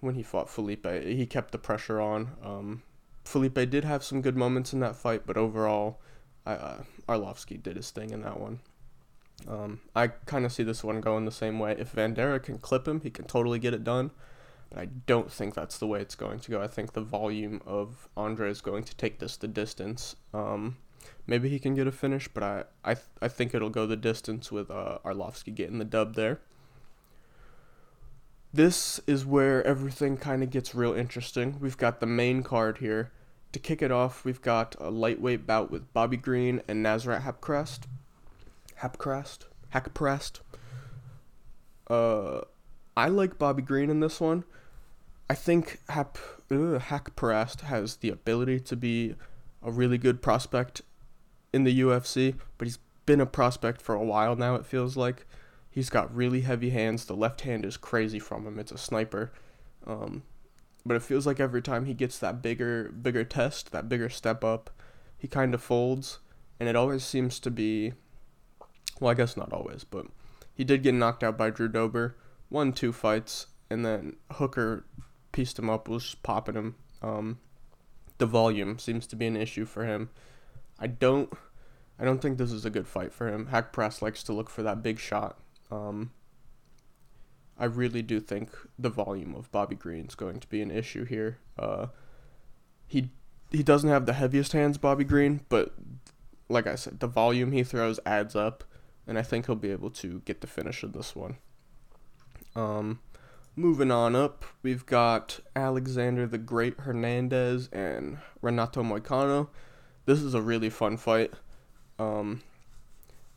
when 0.00 0.14
he 0.14 0.22
fought 0.22 0.48
Felipe. 0.50 0.86
He 0.86 1.26
kept 1.26 1.50
the 1.50 1.58
pressure 1.58 2.00
on. 2.00 2.30
Um, 2.42 2.82
Felipe 3.24 3.70
did 3.70 3.84
have 3.84 4.04
some 4.04 4.22
good 4.22 4.36
moments 4.36 4.72
in 4.72 4.80
that 4.80 4.96
fight, 4.96 5.22
but 5.26 5.36
overall, 5.36 6.00
uh, 6.46 6.76
Arlovsky 7.08 7.60
did 7.60 7.76
his 7.76 7.90
thing 7.90 8.10
in 8.10 8.22
that 8.22 8.38
one. 8.38 8.60
Um, 9.48 9.80
I 9.96 10.08
kind 10.08 10.44
of 10.44 10.52
see 10.52 10.62
this 10.62 10.84
one 10.84 11.00
going 11.00 11.24
the 11.24 11.32
same 11.32 11.58
way. 11.58 11.74
If 11.78 11.94
Vanderaa 11.94 12.42
can 12.42 12.58
clip 12.58 12.86
him, 12.86 13.00
he 13.00 13.10
can 13.10 13.24
totally 13.24 13.58
get 13.58 13.74
it 13.74 13.82
done. 13.82 14.10
I 14.76 14.86
don't 14.86 15.30
think 15.30 15.54
that's 15.54 15.78
the 15.78 15.86
way 15.86 16.00
it's 16.00 16.14
going 16.14 16.40
to 16.40 16.50
go. 16.50 16.62
I 16.62 16.66
think 16.66 16.92
the 16.92 17.00
volume 17.00 17.60
of 17.66 18.08
Andrei 18.16 18.50
is 18.50 18.60
going 18.60 18.84
to 18.84 18.96
take 18.96 19.18
this 19.18 19.36
the 19.36 19.48
distance. 19.48 20.16
Um, 20.32 20.76
maybe 21.26 21.48
he 21.48 21.58
can 21.58 21.74
get 21.74 21.86
a 21.86 21.92
finish, 21.92 22.28
but 22.28 22.42
I 22.42 22.64
I, 22.84 22.94
th- 22.94 23.06
I 23.22 23.28
think 23.28 23.54
it'll 23.54 23.70
go 23.70 23.86
the 23.86 23.96
distance 23.96 24.50
with 24.50 24.70
uh, 24.70 24.98
Arlovsky 25.04 25.54
getting 25.54 25.78
the 25.78 25.84
dub 25.84 26.14
there. 26.14 26.40
This 28.52 29.00
is 29.06 29.26
where 29.26 29.66
everything 29.66 30.16
kind 30.16 30.42
of 30.42 30.50
gets 30.50 30.74
real 30.74 30.94
interesting. 30.94 31.58
We've 31.60 31.76
got 31.76 32.00
the 32.00 32.06
main 32.06 32.42
card 32.42 32.78
here. 32.78 33.10
To 33.52 33.58
kick 33.58 33.82
it 33.82 33.90
off, 33.90 34.24
we've 34.24 34.42
got 34.42 34.76
a 34.80 34.90
lightweight 34.90 35.46
bout 35.46 35.70
with 35.70 35.92
Bobby 35.92 36.16
Green 36.16 36.62
and 36.68 36.84
Nasrat 36.84 37.22
Hapcrest. 37.22 37.80
Hapcrest? 38.80 39.46
Haqparast? 39.74 40.40
Uh, 41.88 42.42
I 42.96 43.08
like 43.08 43.38
Bobby 43.38 43.62
Green 43.62 43.90
in 43.90 44.00
this 44.00 44.20
one. 44.20 44.44
I 45.28 45.34
think 45.34 45.80
Hap 45.88 46.18
ugh, 46.50 46.80
Haqparast 46.80 47.62
has 47.62 47.96
the 47.96 48.10
ability 48.10 48.60
to 48.60 48.76
be 48.76 49.14
a 49.62 49.70
really 49.70 49.98
good 49.98 50.20
prospect 50.20 50.82
in 51.52 51.64
the 51.64 51.80
UFC, 51.80 52.36
but 52.58 52.66
he's 52.66 52.78
been 53.06 53.20
a 53.20 53.26
prospect 53.26 53.80
for 53.80 53.94
a 53.94 54.04
while 54.04 54.36
now. 54.36 54.54
It 54.54 54.66
feels 54.66 54.96
like 54.96 55.26
he's 55.70 55.90
got 55.90 56.14
really 56.14 56.42
heavy 56.42 56.70
hands. 56.70 57.04
The 57.04 57.16
left 57.16 57.42
hand 57.42 57.64
is 57.64 57.76
crazy 57.76 58.18
from 58.18 58.46
him. 58.46 58.58
It's 58.58 58.72
a 58.72 58.78
sniper. 58.78 59.32
Um, 59.86 60.24
but 60.86 60.96
it 60.96 61.02
feels 61.02 61.26
like 61.26 61.40
every 61.40 61.62
time 61.62 61.86
he 61.86 61.94
gets 61.94 62.18
that 62.18 62.42
bigger 62.42 62.90
bigger 62.90 63.24
test, 63.24 63.72
that 63.72 63.88
bigger 63.88 64.10
step 64.10 64.44
up, 64.44 64.70
he 65.16 65.26
kind 65.28 65.54
of 65.54 65.62
folds, 65.62 66.18
and 66.60 66.68
it 66.68 66.76
always 66.76 67.04
seems 67.04 67.40
to 67.40 67.50
be. 67.50 67.94
Well, 69.00 69.10
I 69.10 69.14
guess 69.14 69.36
not 69.36 69.52
always, 69.52 69.82
but 69.84 70.06
he 70.54 70.62
did 70.62 70.82
get 70.82 70.94
knocked 70.94 71.24
out 71.24 71.38
by 71.38 71.50
Drew 71.50 71.68
Dober. 71.68 72.16
Won 72.50 72.72
two 72.72 72.92
fights, 72.92 73.46
and 73.70 73.84
then 73.84 74.16
Hooker 74.32 74.84
pieced 75.34 75.58
him 75.58 75.68
up, 75.68 75.88
was 75.88 76.14
popping 76.22 76.54
him. 76.54 76.76
Um, 77.02 77.38
the 78.18 78.26
volume 78.26 78.78
seems 78.78 79.06
to 79.08 79.16
be 79.16 79.26
an 79.26 79.36
issue 79.36 79.64
for 79.66 79.84
him. 79.84 80.08
I 80.78 80.86
don't, 80.86 81.30
I 81.98 82.04
don't 82.04 82.22
think 82.22 82.38
this 82.38 82.52
is 82.52 82.64
a 82.64 82.70
good 82.70 82.86
fight 82.86 83.12
for 83.12 83.28
him. 83.28 83.46
Hack 83.46 83.72
Press 83.72 84.00
likes 84.00 84.22
to 84.22 84.32
look 84.32 84.48
for 84.48 84.62
that 84.62 84.82
big 84.82 84.98
shot. 84.98 85.38
Um, 85.70 86.12
I 87.58 87.64
really 87.64 88.00
do 88.00 88.20
think 88.20 88.50
the 88.78 88.90
volume 88.90 89.34
of 89.34 89.50
Bobby 89.50 89.74
Green 89.74 90.06
is 90.06 90.14
going 90.14 90.38
to 90.38 90.48
be 90.48 90.62
an 90.62 90.70
issue 90.70 91.04
here. 91.04 91.38
Uh, 91.58 91.86
he 92.86 93.10
he 93.50 93.62
doesn't 93.62 93.90
have 93.90 94.06
the 94.06 94.14
heaviest 94.14 94.52
hands, 94.52 94.78
Bobby 94.78 95.04
Green, 95.04 95.40
but 95.48 95.74
like 96.48 96.66
I 96.66 96.74
said, 96.74 97.00
the 97.00 97.06
volume 97.06 97.52
he 97.52 97.62
throws 97.62 98.00
adds 98.06 98.34
up, 98.34 98.64
and 99.06 99.18
I 99.18 99.22
think 99.22 99.46
he'll 99.46 99.54
be 99.54 99.70
able 99.70 99.90
to 99.90 100.22
get 100.24 100.40
the 100.40 100.46
finish 100.46 100.82
of 100.82 100.92
this 100.92 101.14
one. 101.14 101.36
Um, 102.56 103.00
Moving 103.56 103.92
on 103.92 104.16
up, 104.16 104.44
we've 104.64 104.84
got 104.84 105.38
Alexander 105.54 106.26
the 106.26 106.38
Great 106.38 106.80
Hernandez 106.80 107.68
and 107.72 108.18
Renato 108.42 108.82
Moicano. 108.82 109.46
This 110.06 110.20
is 110.20 110.34
a 110.34 110.42
really 110.42 110.70
fun 110.70 110.96
fight. 110.96 111.32
Um, 111.96 112.42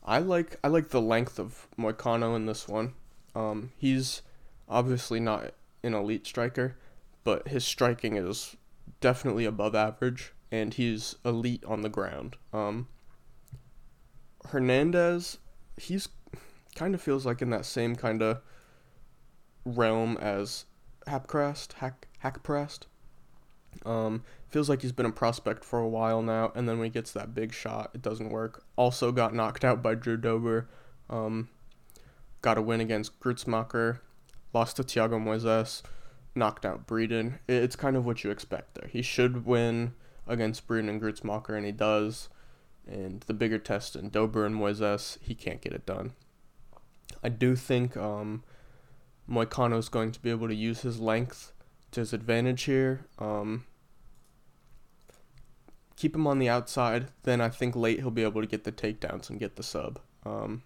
I 0.04 0.18
like 0.18 0.56
I 0.64 0.68
like 0.68 0.88
the 0.88 1.00
length 1.00 1.38
of 1.38 1.68
Moicano 1.78 2.34
in 2.34 2.46
this 2.46 2.66
one. 2.66 2.94
Um, 3.36 3.70
he's 3.76 4.22
obviously 4.68 5.20
not 5.20 5.52
an 5.84 5.94
elite 5.94 6.26
striker, 6.26 6.76
but 7.22 7.46
his 7.46 7.64
striking 7.64 8.16
is 8.16 8.56
definitely 9.00 9.44
above 9.44 9.76
average, 9.76 10.32
and 10.50 10.74
he's 10.74 11.14
elite 11.24 11.62
on 11.64 11.82
the 11.82 11.88
ground. 11.88 12.34
Um, 12.52 12.88
Hernandez, 14.46 15.38
he's 15.76 16.08
kind 16.74 16.96
of 16.96 17.00
feels 17.00 17.24
like 17.24 17.40
in 17.40 17.50
that 17.50 17.64
same 17.64 17.94
kind 17.94 18.20
of 18.20 18.40
realm 19.76 20.16
as 20.20 20.64
Hapcrast, 21.06 21.74
Hack 21.74 22.08
Haqparast. 22.22 22.80
Um, 23.84 24.24
feels 24.48 24.68
like 24.68 24.82
he's 24.82 24.92
been 24.92 25.06
a 25.06 25.12
prospect 25.12 25.64
for 25.64 25.78
a 25.78 25.88
while 25.88 26.22
now, 26.22 26.52
and 26.54 26.68
then 26.68 26.78
when 26.78 26.86
he 26.86 26.90
gets 26.90 27.12
that 27.12 27.34
big 27.34 27.52
shot, 27.52 27.90
it 27.94 28.02
doesn't 28.02 28.30
work. 28.30 28.64
Also 28.76 29.12
got 29.12 29.34
knocked 29.34 29.64
out 29.64 29.82
by 29.82 29.94
Drew 29.94 30.16
Dober. 30.16 30.68
Um, 31.08 31.48
got 32.42 32.58
a 32.58 32.62
win 32.62 32.80
against 32.80 33.18
Gruetzemacher, 33.20 34.00
lost 34.52 34.76
to 34.76 34.82
Thiago 34.82 35.22
Moises, 35.22 35.82
knocked 36.34 36.64
out 36.64 36.86
Breeden. 36.86 37.38
It's 37.48 37.76
kind 37.76 37.96
of 37.96 38.04
what 38.04 38.24
you 38.24 38.30
expect 38.30 38.74
there. 38.74 38.88
He 38.88 39.02
should 39.02 39.46
win 39.46 39.94
against 40.26 40.66
Breeden 40.66 40.88
and 40.88 41.00
Gruetzemacher, 41.00 41.56
and 41.56 41.66
he 41.66 41.72
does. 41.72 42.28
And 42.86 43.20
the 43.22 43.34
bigger 43.34 43.58
test 43.58 43.96
in 43.96 44.08
Dober 44.08 44.46
and 44.46 44.54
Moises, 44.54 45.18
he 45.20 45.34
can't 45.34 45.60
get 45.60 45.72
it 45.72 45.84
done. 45.84 46.14
I 47.22 47.28
do 47.28 47.54
think 47.54 47.96
um, 47.96 48.44
Moicano 49.30 49.78
is 49.78 49.88
going 49.88 50.12
to 50.12 50.20
be 50.20 50.30
able 50.30 50.48
to 50.48 50.54
use 50.54 50.80
his 50.80 51.00
length 51.00 51.52
to 51.92 52.00
his 52.00 52.12
advantage 52.12 52.62
here. 52.62 53.06
Um, 53.18 53.64
keep 55.96 56.14
him 56.14 56.26
on 56.26 56.38
the 56.38 56.48
outside, 56.48 57.08
then 57.24 57.40
I 57.40 57.48
think 57.48 57.74
late 57.74 57.98
he'll 57.98 58.10
be 58.10 58.22
able 58.22 58.40
to 58.40 58.46
get 58.46 58.64
the 58.64 58.72
takedowns 58.72 59.28
and 59.28 59.38
get 59.38 59.56
the 59.56 59.62
sub. 59.62 59.98
Um, 60.24 60.62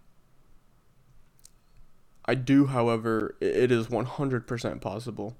I 2.24 2.34
do, 2.34 2.66
however, 2.66 3.36
it 3.40 3.72
is 3.72 3.88
100% 3.88 4.80
possible 4.80 5.36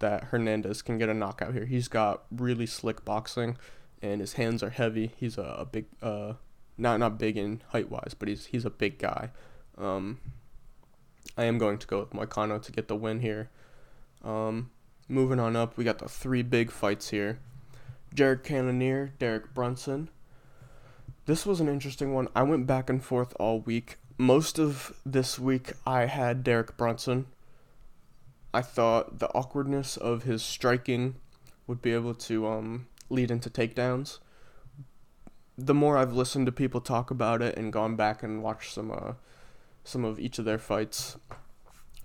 that 0.00 0.24
Hernandez 0.24 0.82
can 0.82 0.98
get 0.98 1.08
a 1.08 1.14
knockout 1.14 1.54
here. 1.54 1.66
He's 1.66 1.88
got 1.88 2.24
really 2.30 2.66
slick 2.66 3.04
boxing, 3.04 3.56
and 4.02 4.20
his 4.20 4.34
hands 4.34 4.62
are 4.62 4.70
heavy. 4.70 5.12
He's 5.16 5.38
a, 5.38 5.66
big, 5.70 5.86
uh, 6.02 6.34
not 6.76 6.98
not 6.98 7.18
big 7.18 7.36
in 7.36 7.62
height 7.68 7.90
wise, 7.90 8.14
but 8.18 8.28
he's 8.28 8.46
he's 8.46 8.64
a 8.64 8.70
big 8.70 8.98
guy. 8.98 9.30
Um, 9.78 10.18
I 11.36 11.44
am 11.44 11.58
going 11.58 11.78
to 11.78 11.86
go 11.86 12.00
with 12.00 12.10
Moicano 12.10 12.62
to 12.62 12.72
get 12.72 12.88
the 12.88 12.96
win 12.96 13.20
here. 13.20 13.50
Um, 14.22 14.70
moving 15.08 15.40
on 15.40 15.56
up, 15.56 15.76
we 15.76 15.84
got 15.84 15.98
the 15.98 16.08
three 16.08 16.42
big 16.42 16.70
fights 16.70 17.10
here. 17.10 17.38
Jared 18.12 18.44
Cannonier, 18.44 19.12
Derek 19.18 19.52
Brunson. 19.52 20.08
This 21.26 21.44
was 21.44 21.60
an 21.60 21.68
interesting 21.68 22.14
one. 22.14 22.28
I 22.34 22.42
went 22.42 22.66
back 22.66 22.88
and 22.88 23.02
forth 23.02 23.34
all 23.38 23.60
week 23.60 23.98
most 24.18 24.58
of 24.58 24.96
this 25.04 25.38
week 25.38 25.72
I 25.86 26.06
had 26.06 26.44
Derek 26.44 26.76
Brunson. 26.76 27.26
I 28.52 28.62
thought 28.62 29.18
the 29.18 29.28
awkwardness 29.34 29.96
of 29.96 30.22
his 30.22 30.42
striking 30.42 31.16
would 31.66 31.82
be 31.82 31.92
able 31.92 32.14
to 32.14 32.46
um, 32.46 32.86
lead 33.10 33.30
into 33.30 33.50
takedowns. 33.50 34.18
The 35.58 35.74
more 35.74 35.96
I've 35.96 36.12
listened 36.12 36.46
to 36.46 36.52
people 36.52 36.80
talk 36.80 37.10
about 37.10 37.42
it 37.42 37.56
and 37.56 37.72
gone 37.72 37.96
back 37.96 38.22
and 38.22 38.42
watched 38.42 38.72
some 38.72 38.90
uh, 38.90 39.12
some 39.84 40.04
of 40.04 40.18
each 40.18 40.38
of 40.38 40.44
their 40.44 40.58
fights, 40.58 41.16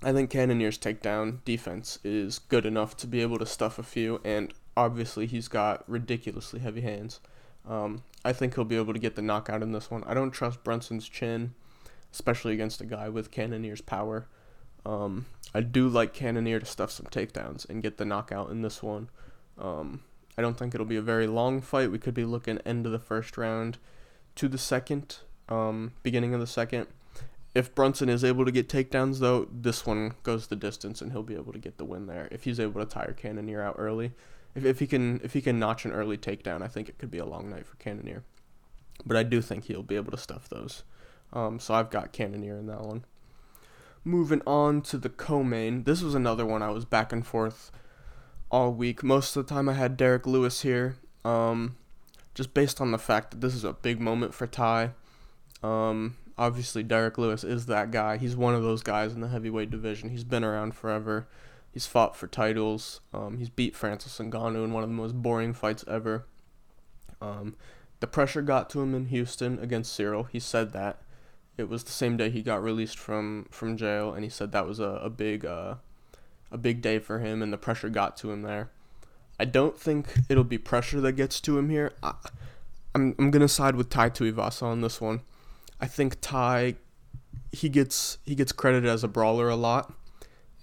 I 0.04 0.14
think 0.14 0.30
Cannonier's 0.30 0.78
takedown 0.78 1.44
defense 1.44 2.00
is 2.04 2.40
good 2.40 2.66
enough 2.66 2.96
to 2.98 3.08
be 3.08 3.22
able 3.22 3.40
to 3.40 3.46
stuff 3.46 3.80
a 3.80 3.84
few, 3.84 4.22
and 4.24 4.54
obviously 4.78 5.26
he's 5.26 5.48
got 5.48 5.90
ridiculously 5.90 6.60
heavy 6.60 6.82
hands. 6.82 7.20
Um, 7.68 8.04
I 8.24 8.34
think 8.34 8.56
he'll 8.56 8.66
be 8.66 8.78
able 8.78 8.94
to 8.94 9.00
get 9.00 9.16
the 9.16 9.22
knockout 9.22 9.62
in 9.62 9.72
this 9.72 9.92
one. 9.92 10.04
I 10.06 10.14
don't 10.14 10.32
trust 10.32 10.64
Brunson's 10.64 11.08
chin, 11.08 11.54
especially 12.12 12.54
against 12.54 12.82
a 12.82 12.86
guy 12.86 13.10
with 13.10 13.32
Cannonier's 13.32 13.82
power. 13.82 14.28
Um, 14.86 15.26
I 15.54 15.62
do 15.62 15.88
like 15.90 16.14
Cannonier 16.14 16.60
to 16.60 16.66
stuff 16.66 16.92
some 16.92 17.08
takedowns 17.08 17.68
and 17.70 17.84
get 17.84 17.98
the 17.98 18.06
knockout 18.06 18.52
in 18.52 18.62
this 18.62 18.82
one. 18.82 19.10
Um, 19.58 20.04
I 20.38 20.42
don't 20.42 20.58
think 20.58 20.74
it'll 20.74 20.86
be 20.86 20.96
a 20.96 21.02
very 21.02 21.28
long 21.28 21.60
fight. 21.60 21.92
We 21.92 22.00
could 22.00 22.14
be 22.14 22.24
looking 22.24 22.60
end 22.60 22.86
of 22.86 22.94
the 22.94 23.00
first 23.00 23.38
round 23.38 23.78
to 24.36 24.48
the 24.48 24.58
second, 24.58 25.18
um, 25.50 25.92
beginning 26.04 26.34
of 26.34 26.40
the 26.40 26.48
second 26.48 26.88
if 27.56 27.74
Brunson 27.74 28.10
is 28.10 28.24
able 28.24 28.46
to 28.46 28.52
get 28.52 28.70
takedowns, 28.70 29.20
though, 29.20 29.48
this 29.52 29.86
one 29.86 30.14
goes 30.24 30.48
the 30.48 30.56
distance, 30.56 31.02
and 31.02 31.12
he'll 31.12 31.24
be 31.24 31.36
able 31.36 31.54
to 31.54 31.60
get 31.60 31.78
the 31.78 31.86
win 31.86 32.06
there 32.06 32.28
if 32.32 32.44
he's 32.44 32.60
able 32.60 32.82
to 32.82 32.86
tire 32.86 33.14
Cannonier 33.14 33.62
out 33.62 33.76
early. 33.78 34.12
If, 34.56 34.66
if 34.66 34.80
he 34.80 34.88
can 34.88 35.20
if 35.24 35.34
he 35.34 35.42
can 35.42 35.60
notch 35.60 35.86
an 35.86 35.92
early 35.92 36.18
takedown, 36.18 36.62
I 36.62 36.68
think 36.68 36.90
it 36.90 36.98
could 36.98 37.12
be 37.12 37.18
a 37.18 37.26
long 37.26 37.50
night 37.50 37.66
for 37.66 37.76
Cannonier. 37.78 38.24
But 39.06 39.18
I 39.18 39.24
do 39.24 39.42
think 39.42 39.66
he'll 39.66 39.84
be 39.84 39.96
able 39.96 40.12
to 40.12 40.18
stuff 40.18 40.50
those. 40.50 40.84
Um, 41.32 41.60
so 41.60 41.74
I've 41.74 41.90
got 41.90 42.12
Cannonier 42.12 42.58
in 42.58 42.68
that 42.68 42.82
one. 42.82 43.06
Moving 44.04 44.42
on 44.48 44.82
to 44.84 44.98
the 44.98 45.10
co-main, 45.10 45.84
this 45.84 46.02
was 46.02 46.16
another 46.16 46.46
one 46.46 46.62
I 46.62 46.70
was 46.70 46.86
back 46.86 47.12
and 47.12 47.26
forth 47.26 47.72
all 48.50 48.74
week. 48.74 49.04
Most 49.04 49.36
of 49.36 49.46
the 49.46 49.54
time 49.54 49.70
I 49.70 49.74
had 49.74 49.98
Derrick 49.98 50.26
Lewis 50.26 50.62
here, 50.62 50.98
um, 51.24 51.76
just 52.34 52.54
based 52.54 52.82
on 52.82 52.92
the 52.92 52.98
fact 52.98 53.32
that 53.32 53.42
this 53.42 53.54
is 53.54 53.64
a 53.64 53.74
big 53.74 54.00
moment 54.00 54.34
for 54.34 54.48
Ty. 54.48 54.92
Um, 55.62 56.16
obviously 56.40 56.82
Derrick 56.82 57.18
Lewis 57.18 57.44
is 57.44 57.66
that 57.66 57.92
guy. 57.92 58.18
He's 58.18 58.36
one 58.36 58.56
of 58.56 58.64
those 58.64 58.82
guys 58.82 59.14
in 59.14 59.20
the 59.20 59.28
heavyweight 59.28 59.70
division. 59.70 60.10
He's 60.10 60.24
been 60.24 60.44
around 60.44 60.74
forever. 60.74 61.28
He's 61.72 61.86
fought 61.86 62.16
for 62.16 62.28
titles. 62.28 63.02
Um, 63.14 63.38
he's 63.38 63.50
beat 63.50 63.76
Francis 63.76 64.18
Ngannou 64.18 64.64
in 64.64 64.74
one 64.74 64.82
of 64.82 64.90
the 64.90 64.96
most 64.96 65.22
boring 65.22 65.54
fights 65.54 65.84
ever. 65.88 66.26
Um, 67.22 67.56
the 68.00 68.08
pressure 68.08 68.42
got 68.42 68.70
to 68.72 68.82
him 68.82 68.96
in 68.96 69.08
Houston 69.08 69.60
against 69.60 69.94
Cyril. 69.94 70.24
He 70.24 70.40
said 70.40 70.72
that. 70.72 71.02
It 71.58 71.68
was 71.68 71.84
the 71.84 71.92
same 71.92 72.16
day 72.16 72.30
he 72.30 72.42
got 72.42 72.64
released 72.64 72.98
from, 72.98 73.48
from 73.52 73.76
jail, 73.76 74.14
and 74.14 74.24
he 74.24 74.30
said 74.30 74.54
that 74.54 74.66
was 74.66 74.80
a, 74.80 75.02
a 75.04 75.10
big 75.10 75.46
uh, 75.46 75.76
a 76.52 76.58
big 76.58 76.82
day 76.82 77.00
for 77.00 77.20
him, 77.20 77.42
and 77.42 77.52
the 77.52 77.58
pressure 77.58 77.90
got 77.90 78.16
to 78.18 78.32
him 78.32 78.44
there. 78.44 78.72
I 79.38 79.44
don't 79.44 79.78
think 79.78 80.08
it'll 80.30 80.46
be 80.46 80.58
pressure 80.58 81.02
that 81.02 81.12
gets 81.14 81.42
to 81.42 81.58
him 81.58 81.70
here. 81.70 81.92
I, 82.02 82.14
I'm 82.96 83.14
I'm 83.20 83.30
gonna 83.30 83.50
side 83.50 83.76
with 83.76 83.90
Tai 83.90 84.12
Tuivasa 84.12 84.64
on 84.64 84.80
this 84.80 85.02
one. 85.02 85.20
I 85.80 85.88
think 85.88 86.18
Tai 86.22 86.76
he 87.52 87.70
gets 87.70 88.18
he 88.26 88.36
gets 88.36 88.52
credited 88.52 88.90
as 88.90 89.04
a 89.04 89.08
brawler 89.08 89.50
a 89.50 89.56
lot. 89.56 89.94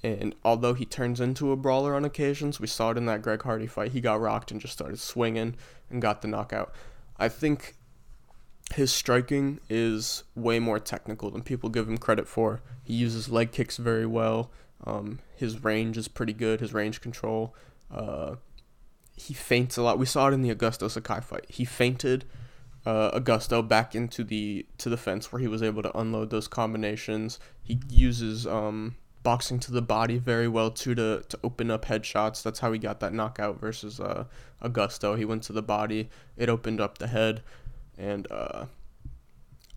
And 0.03 0.35
although 0.45 0.75
he 0.75 0.85
turns 0.85 1.21
into 1.21 1.51
a 1.51 1.57
brawler 1.57 1.95
on 1.95 2.05
occasions, 2.05 2.61
we 2.61 2.69
saw 2.69 2.91
it 2.91 2.97
in 2.97 3.07
that 3.07 3.23
Greg 3.23 3.43
Hardy 3.43 3.67
fight. 3.67 3.93
He 3.93 4.01
got 4.01 4.21
rocked 4.21 4.53
and 4.53 4.61
just 4.61 4.75
started 4.75 5.01
swinging 5.01 5.57
and 5.91 6.01
got 6.01 6.23
the 6.23 6.29
knockout. 6.29 6.73
I 7.17 7.29
think 7.29 7.75
his 8.75 8.93
striking 8.93 9.59
is 9.69 10.23
way 10.35 10.59
more 10.61 10.79
technical 10.79 11.31
than 11.31 11.43
people 11.43 11.71
give 11.71 11.89
him 11.89 11.99
credit 11.99 12.29
for. 12.29 12.61
He 12.85 12.95
uses 12.95 13.29
leg 13.29 13.53
kicks 13.53 13.79
very 13.79 14.07
well. 14.07 14.51
Um, 14.85 15.21
his 15.35 15.65
range 15.65 15.97
is 15.97 16.09
pretty 16.09 16.35
good. 16.35 16.61
His 16.61 16.73
range 16.73 17.01
control. 17.01 17.55
Uh, 17.91 18.37
he 19.17 19.35
feints 19.35 19.77
a 19.77 19.83
lot. 19.83 19.99
We 19.99 20.07
saw 20.07 20.29
it 20.29 20.35
in 20.35 20.43
the 20.43 20.55
Augusto 20.55 20.91
Sakai 20.91 21.21
fight. 21.21 21.47
He 21.49 21.65
feinted 21.65 22.27
uh, 22.87 23.19
Augusto 23.19 23.67
back 23.67 23.97
into 23.97 24.23
the 24.23 24.65
to 24.79 24.89
the 24.89 24.97
fence 24.97 25.33
where 25.33 25.41
he 25.41 25.49
was 25.49 25.63
able 25.63 25.83
to 25.83 25.99
unload 25.99 26.31
those 26.31 26.47
combinations. 26.47 27.41
He 27.63 27.81
uses 27.91 28.47
um, 28.47 28.95
boxing 29.25 29.59
to 29.59 29.73
the 29.73 29.83
body 29.83 30.19
very 30.19 30.47
well 30.47 30.71
too 30.71 30.95
to 30.95 31.25
to 31.29 31.39
open 31.43 31.71
up 31.71 31.87
headshots. 31.87 32.45
That's 32.45 32.61
how 32.61 32.73
he 32.73 32.79
got 32.79 33.01
that 33.01 33.13
knockout 33.13 33.61
versus 33.61 33.99
uh, 33.99 34.25
Augusto. 34.63 35.19
He 35.19 35.25
went 35.25 35.43
to 35.45 35.53
the 35.53 35.63
body, 35.63 36.09
it 36.37 36.49
opened 36.49 36.81
up 36.81 36.99
the 36.99 37.09
head, 37.09 37.43
and 37.99 38.31
uh, 38.31 38.67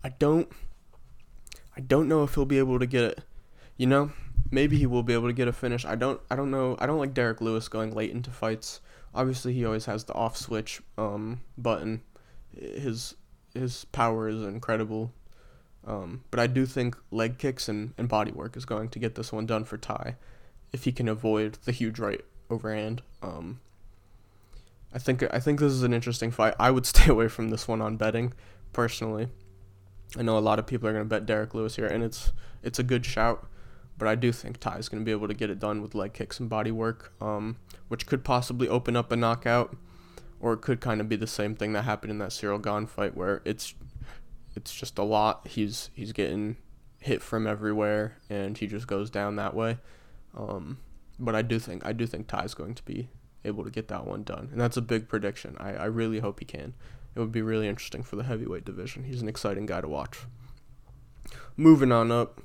I 0.04 0.10
don't 0.10 0.48
I 1.76 1.80
don't 1.80 2.08
know 2.08 2.22
if 2.22 2.36
he'll 2.36 2.44
be 2.44 2.58
able 2.58 2.78
to 2.78 2.86
get 2.86 3.02
it. 3.02 3.24
You 3.76 3.88
know, 3.88 4.12
maybe 4.52 4.78
he 4.78 4.86
will 4.86 5.02
be 5.02 5.14
able 5.14 5.26
to 5.26 5.34
get 5.34 5.48
a 5.48 5.52
finish. 5.52 5.84
I 5.84 5.96
don't 5.96 6.20
I 6.30 6.36
don't 6.36 6.52
know. 6.52 6.76
I 6.78 6.86
don't 6.86 6.98
like 7.00 7.12
Derrick 7.12 7.40
Lewis 7.40 7.66
going 7.66 7.92
late 7.92 8.12
into 8.12 8.30
fights. 8.30 8.80
Obviously, 9.12 9.52
he 9.52 9.64
always 9.64 9.86
has 9.86 10.04
the 10.04 10.14
off 10.14 10.36
switch 10.36 10.80
um, 10.96 11.40
button 11.58 12.02
his 12.56 13.14
his 13.54 13.84
power 13.86 14.28
is 14.28 14.42
incredible. 14.42 15.12
Um, 15.86 16.24
but 16.30 16.38
I 16.38 16.46
do 16.46 16.66
think 16.66 16.96
leg 17.10 17.38
kicks 17.38 17.68
and, 17.68 17.94
and 17.96 18.08
body 18.08 18.32
work 18.32 18.56
is 18.56 18.64
going 18.64 18.90
to 18.90 18.98
get 18.98 19.14
this 19.14 19.32
one 19.32 19.46
done 19.46 19.64
for 19.64 19.78
Ty 19.78 20.16
if 20.72 20.84
he 20.84 20.92
can 20.92 21.08
avoid 21.08 21.58
the 21.64 21.72
huge 21.72 21.98
right 21.98 22.20
overhand. 22.50 23.02
Um, 23.22 23.60
I 24.92 24.98
think 24.98 25.24
I 25.32 25.40
think 25.40 25.60
this 25.60 25.72
is 25.72 25.82
an 25.82 25.94
interesting 25.94 26.30
fight. 26.30 26.54
I 26.58 26.70
would 26.70 26.86
stay 26.94 27.10
away 27.10 27.28
from 27.28 27.48
this 27.48 27.66
one 27.66 27.80
on 27.80 27.96
betting, 27.96 28.32
personally. 28.72 29.28
I 30.18 30.22
know 30.22 30.36
a 30.36 30.40
lot 30.40 30.58
of 30.58 30.66
people 30.66 30.88
are 30.88 30.92
going 30.92 31.04
to 31.04 31.08
bet 31.08 31.26
Derrick 31.26 31.54
Lewis 31.54 31.76
here, 31.76 31.86
and 31.86 32.02
it's 32.02 32.32
it's 32.62 32.78
a 32.78 32.84
good 32.84 33.06
shout. 33.06 33.46
But 33.96 34.08
I 34.08 34.14
do 34.14 34.32
think 34.32 34.58
Tai 34.58 34.78
is 34.78 34.88
going 34.88 35.02
to 35.02 35.04
be 35.04 35.10
able 35.10 35.28
to 35.28 35.34
get 35.34 35.50
it 35.50 35.58
done 35.58 35.82
with 35.82 35.94
leg 35.94 36.14
kicks 36.14 36.40
and 36.40 36.48
body 36.48 36.70
work, 36.70 37.12
um, 37.20 37.58
which 37.88 38.06
could 38.06 38.24
possibly 38.24 38.66
open 38.66 38.96
up 38.96 39.12
a 39.12 39.16
knockout 39.16 39.76
or 40.40 40.54
it 40.54 40.62
could 40.62 40.80
kind 40.80 41.00
of 41.00 41.08
be 41.08 41.16
the 41.16 41.26
same 41.26 41.54
thing 41.54 41.72
that 41.74 41.82
happened 41.82 42.10
in 42.10 42.18
that 42.18 42.32
Cyril 42.32 42.58
Gane 42.58 42.86
fight 42.86 43.16
where 43.16 43.42
it's 43.44 43.74
it's 44.56 44.74
just 44.74 44.98
a 44.98 45.04
lot. 45.04 45.46
He's 45.46 45.90
he's 45.94 46.12
getting 46.12 46.56
hit 46.98 47.22
from 47.22 47.46
everywhere 47.46 48.18
and 48.28 48.58
he 48.58 48.66
just 48.66 48.86
goes 48.86 49.10
down 49.10 49.36
that 49.36 49.54
way. 49.54 49.78
Um, 50.36 50.78
but 51.18 51.34
I 51.34 51.42
do 51.42 51.58
think 51.58 51.84
I 51.84 51.92
do 51.92 52.06
think 52.06 52.26
Tai's 52.26 52.54
going 52.54 52.74
to 52.74 52.84
be 52.84 53.10
able 53.44 53.64
to 53.64 53.70
get 53.70 53.88
that 53.88 54.06
one 54.06 54.22
done, 54.22 54.48
and 54.52 54.60
that's 54.60 54.76
a 54.76 54.82
big 54.82 55.08
prediction. 55.08 55.56
I, 55.58 55.74
I 55.74 55.84
really 55.86 56.20
hope 56.20 56.40
he 56.40 56.46
can. 56.46 56.74
It 57.14 57.20
would 57.20 57.32
be 57.32 57.42
really 57.42 57.68
interesting 57.68 58.02
for 58.02 58.16
the 58.16 58.22
heavyweight 58.22 58.64
division. 58.64 59.04
He's 59.04 59.22
an 59.22 59.28
exciting 59.28 59.66
guy 59.66 59.80
to 59.80 59.88
watch. 59.88 60.20
Moving 61.56 61.90
on 61.90 62.12
up, 62.12 62.40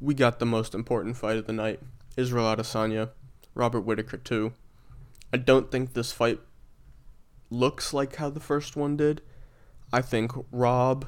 we 0.00 0.14
got 0.14 0.38
the 0.38 0.46
most 0.46 0.74
important 0.74 1.16
fight 1.16 1.36
of 1.36 1.46
the 1.46 1.52
night: 1.52 1.80
Israel 2.16 2.54
Adesanya, 2.54 3.10
Robert 3.54 3.82
Whittaker 3.82 4.16
two. 4.16 4.52
I 5.32 5.38
don't 5.38 5.70
think 5.70 5.94
this 5.94 6.12
fight 6.12 6.40
looks 7.52 7.92
like 7.92 8.16
how 8.16 8.30
the 8.30 8.40
first 8.40 8.76
one 8.76 8.96
did. 8.96 9.20
I 9.92 10.02
think 10.02 10.32
Rob 10.50 11.06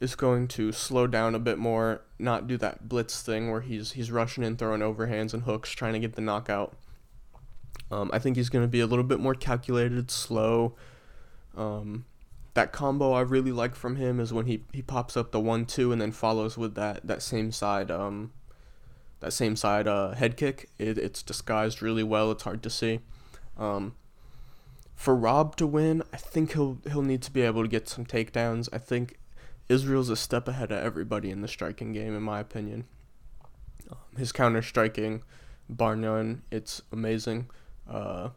is 0.00 0.14
going 0.14 0.46
to 0.48 0.70
slow 0.70 1.06
down 1.06 1.34
a 1.34 1.38
bit 1.38 1.58
more, 1.58 2.02
not 2.18 2.46
do 2.46 2.56
that 2.58 2.88
blitz 2.88 3.22
thing 3.22 3.50
where 3.50 3.62
he's 3.62 3.92
he's 3.92 4.10
rushing 4.10 4.44
in, 4.44 4.56
throwing 4.56 4.80
overhands 4.80 5.34
and 5.34 5.44
hooks, 5.44 5.70
trying 5.70 5.94
to 5.94 5.98
get 5.98 6.14
the 6.14 6.20
knockout. 6.20 6.76
Um, 7.90 8.10
I 8.12 8.18
think 8.18 8.36
he's 8.36 8.50
going 8.50 8.64
to 8.64 8.68
be 8.68 8.80
a 8.80 8.86
little 8.86 9.04
bit 9.04 9.18
more 9.18 9.34
calculated, 9.34 10.10
slow. 10.10 10.76
Um, 11.56 12.04
that 12.54 12.72
combo 12.72 13.12
I 13.12 13.22
really 13.22 13.52
like 13.52 13.74
from 13.74 13.96
him 13.96 14.20
is 14.20 14.32
when 14.32 14.46
he, 14.46 14.64
he 14.72 14.82
pops 14.82 15.16
up 15.16 15.32
the 15.32 15.40
one 15.40 15.64
two 15.64 15.90
and 15.90 16.00
then 16.00 16.12
follows 16.12 16.58
with 16.58 16.74
that 16.74 17.06
that 17.06 17.22
same 17.22 17.52
side 17.52 17.90
um 17.90 18.32
that 19.20 19.32
same 19.32 19.56
side 19.56 19.88
uh, 19.88 20.12
head 20.12 20.36
kick. 20.36 20.68
It, 20.78 20.98
it's 20.98 21.22
disguised 21.22 21.82
really 21.82 22.04
well. 22.04 22.30
It's 22.30 22.44
hard 22.44 22.62
to 22.62 22.70
see. 22.70 23.00
Um, 23.56 23.94
for 24.98 25.14
Rob 25.14 25.54
to 25.54 25.66
win, 25.66 26.02
I 26.12 26.16
think 26.16 26.54
he'll 26.54 26.78
he'll 26.90 27.02
need 27.02 27.22
to 27.22 27.30
be 27.30 27.42
able 27.42 27.62
to 27.62 27.68
get 27.68 27.88
some 27.88 28.04
takedowns. 28.04 28.68
I 28.72 28.78
think 28.78 29.16
Israel's 29.68 30.08
a 30.08 30.16
step 30.16 30.48
ahead 30.48 30.72
of 30.72 30.82
everybody 30.82 31.30
in 31.30 31.40
the 31.40 31.46
striking 31.46 31.92
game, 31.92 32.16
in 32.16 32.22
my 32.22 32.40
opinion. 32.40 32.84
Um, 33.88 33.98
his 34.16 34.32
counter 34.32 34.60
striking, 34.60 35.22
bar 35.68 35.94
none, 35.94 36.42
it's 36.50 36.82
amazing. 36.90 37.48
Uh, 37.88 38.30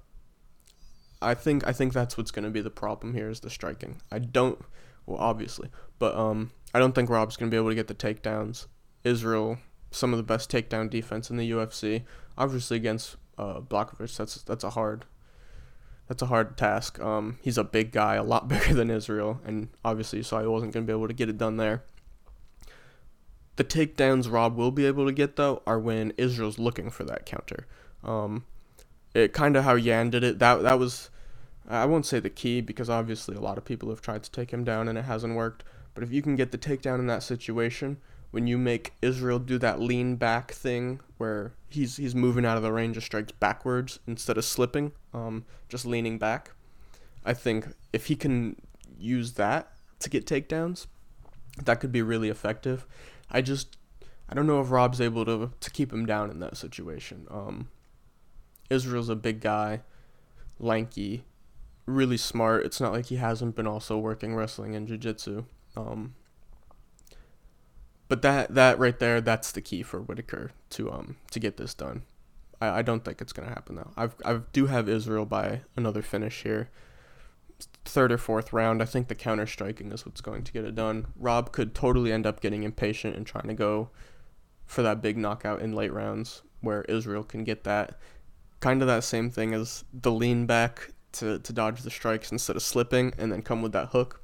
I 1.20 1.34
think 1.34 1.66
I 1.66 1.74
think 1.74 1.94
that's 1.94 2.16
what's 2.16 2.30
going 2.30 2.46
to 2.46 2.52
be 2.52 2.62
the 2.62 2.70
problem 2.70 3.16
here 3.16 3.32
is 3.32 3.40
the 3.40 3.50
striking. 3.50 4.00
I 4.12 4.20
don't, 4.20 4.64
well, 5.08 5.18
obviously, 5.18 5.70
but 5.98 6.16
um, 6.16 6.52
I 6.76 6.80
don't 6.80 6.94
think 6.94 7.10
Rob's 7.10 7.38
going 7.38 7.50
to 7.50 7.54
be 7.54 7.58
able 7.58 7.70
to 7.70 7.76
get 7.76 7.88
the 7.88 7.96
takedowns. 7.96 8.68
Israel, 9.04 9.58
some 9.90 10.14
of 10.14 10.18
the 10.18 10.24
best 10.24 10.52
takedown 10.52 10.92
defense 10.92 11.32
in 11.32 11.38
the 11.38 11.50
UFC. 11.50 12.04
Obviously 12.38 12.78
against 12.78 13.16
uh, 13.40 13.62
Blachowicz, 13.62 14.16
that's 14.16 14.44
that's 14.44 14.64
a 14.64 14.70
hard 14.70 15.06
that's 16.12 16.22
a 16.22 16.26
hard 16.26 16.58
task. 16.58 17.00
Um, 17.00 17.40
he's 17.42 17.58
a 17.58 17.64
big 17.64 17.94
guy, 17.94 18.16
a 18.16 18.24
lot 18.24 18.48
bigger 18.50 18.74
than 18.74 18.92
Israel, 18.92 19.40
and 19.46 19.70
obviously, 19.86 20.22
so 20.24 20.36
I 20.36 20.46
wasn't 20.46 20.74
going 20.74 20.86
to 20.86 20.92
be 20.92 20.94
able 20.94 21.08
to 21.08 21.14
get 21.14 21.30
it 21.30 21.38
done 21.38 21.56
there. 21.56 21.84
The 23.56 23.64
takedowns 23.64 24.30
Rob 24.30 24.58
will 24.58 24.72
be 24.72 24.86
able 24.86 25.06
to 25.06 25.14
get 25.14 25.38
though 25.38 25.62
are 25.66 25.80
when 25.80 26.12
Israel's 26.18 26.60
looking 26.60 26.90
for 26.90 27.06
that 27.06 27.26
counter. 27.26 27.66
Um, 28.04 28.44
it 29.14 29.32
kind 29.32 29.56
of 29.56 29.64
how 29.64 29.78
Jan 29.78 30.10
did 30.10 30.26
it. 30.26 30.40
That 30.40 30.64
that 30.64 30.78
was, 30.78 31.10
I 31.66 31.86
won't 31.86 32.06
say 32.06 32.20
the 32.20 32.30
key 32.30 32.60
because 32.60 32.90
obviously 32.90 33.38
a 33.38 33.42
lot 33.42 33.58
of 33.58 33.64
people 33.64 33.88
have 33.88 34.02
tried 34.02 34.24
to 34.24 34.32
take 34.32 34.52
him 34.52 34.66
down 34.66 34.90
and 34.90 34.98
it 34.98 35.06
hasn't 35.06 35.36
worked. 35.36 35.64
But 35.94 36.04
if 36.04 36.12
you 36.12 36.22
can 36.22 36.36
get 36.36 36.52
the 36.52 36.58
takedown 36.58 37.00
in 37.00 37.08
that 37.08 37.24
situation 37.24 38.02
when 38.32 38.48
you 38.48 38.58
make 38.58 38.94
Israel 39.02 39.40
do 39.40 39.58
that 39.60 39.80
lean 39.80 40.16
back 40.16 40.52
thing 40.52 41.00
where 41.18 41.54
he's 41.70 41.98
he's 41.98 42.16
moving 42.16 42.46
out 42.46 42.58
of 42.58 42.64
the 42.64 42.72
range 42.72 42.98
of 42.98 43.04
strikes 43.04 43.32
backwards 43.34 44.00
instead 44.08 44.38
of 44.38 44.46
slipping, 44.46 44.94
um, 45.14 45.46
just 45.70 45.86
leaning 45.86 46.18
back. 46.18 46.52
I 47.24 47.34
think 47.34 47.68
if 47.94 48.08
he 48.08 48.16
can 48.16 48.56
use 48.98 49.34
that 49.34 49.74
to 50.00 50.10
get 50.10 50.26
takedowns, 50.26 50.88
that 51.64 51.80
could 51.80 51.92
be 51.92 52.02
really 52.02 52.30
effective. 52.30 52.88
I 53.30 53.42
just 53.42 53.78
I 54.30 54.34
don't 54.34 54.48
know 54.48 54.62
if 54.62 54.72
Rob's 54.72 55.02
able 55.02 55.26
to 55.26 55.52
to 55.60 55.72
keep 55.72 55.92
him 55.92 56.06
down 56.06 56.32
in 56.32 56.40
that 56.40 56.58
situation. 56.58 57.28
Um, 57.30 57.70
Israel's 58.70 59.10
a 59.10 59.16
big 59.16 59.42
guy, 59.42 59.82
lanky, 60.58 61.26
really 61.86 62.18
smart. 62.18 62.66
It's 62.66 62.80
not 62.80 62.94
like 62.94 63.08
he 63.08 63.18
hasn't 63.18 63.56
been 63.56 63.68
also 63.68 63.98
working 63.98 64.34
wrestling 64.34 64.76
and 64.76 64.88
jiu-jitsu. 64.88 65.44
Um, 65.76 66.16
but 68.12 68.24
that 68.24 68.56
that 68.56 68.78
right 68.78 69.00
there, 69.00 69.22
that's 69.22 69.54
the 69.54 69.62
key 69.62 69.84
for 69.84 70.02
Whittaker 70.02 70.52
to 70.72 70.92
um 70.92 71.16
to 71.32 71.40
get 71.40 71.56
this 71.56 71.74
done. 71.74 72.02
I, 72.60 72.80
I 72.80 72.82
don't 72.82 73.06
think 73.06 73.22
it's 73.22 73.32
gonna 73.32 73.48
happen 73.48 73.76
though. 73.76 73.92
I've 73.96 74.16
I 74.26 74.42
do 74.52 74.66
have 74.66 74.90
Israel 74.90 75.26
by 75.26 75.62
another 75.78 76.02
finish 76.02 76.44
here. 76.44 76.70
Third 77.86 78.12
or 78.12 78.18
fourth 78.18 78.52
round, 78.52 78.82
I 78.82 78.86
think 78.86 79.08
the 79.08 79.16
counter 79.16 79.48
striking 79.48 79.94
is 79.94 80.06
what's 80.06 80.20
going 80.20 80.44
to 80.44 80.52
get 80.52 80.66
it 80.66 80.76
done. 80.76 81.08
Rob 81.16 81.54
could 81.54 81.74
totally 81.74 82.12
end 82.12 82.28
up 82.28 82.42
getting 82.42 82.64
impatient 82.64 83.16
and 83.16 83.26
trying 83.26 83.48
to 83.48 83.54
go 83.54 83.92
for 84.66 84.82
that 84.82 85.02
big 85.02 85.18
knockout 85.18 85.62
in 85.62 85.72
late 85.72 85.94
rounds 85.94 86.42
where 86.60 86.82
Israel 86.90 87.24
can 87.24 87.46
get 87.46 87.64
that 87.64 87.98
kind 88.60 88.82
of 88.82 88.90
that 88.90 89.06
same 89.06 89.30
thing 89.30 89.54
as 89.54 89.86
the 89.94 90.12
lean 90.12 90.46
back 90.46 90.92
to, 91.14 91.40
to 91.40 91.54
dodge 91.54 91.84
the 91.84 91.90
strikes 91.90 92.30
instead 92.30 92.58
of 92.58 92.62
slipping 92.62 93.14
and 93.18 93.32
then 93.32 93.42
come 93.42 93.62
with 93.62 93.72
that 93.72 93.90
hook. 93.90 94.22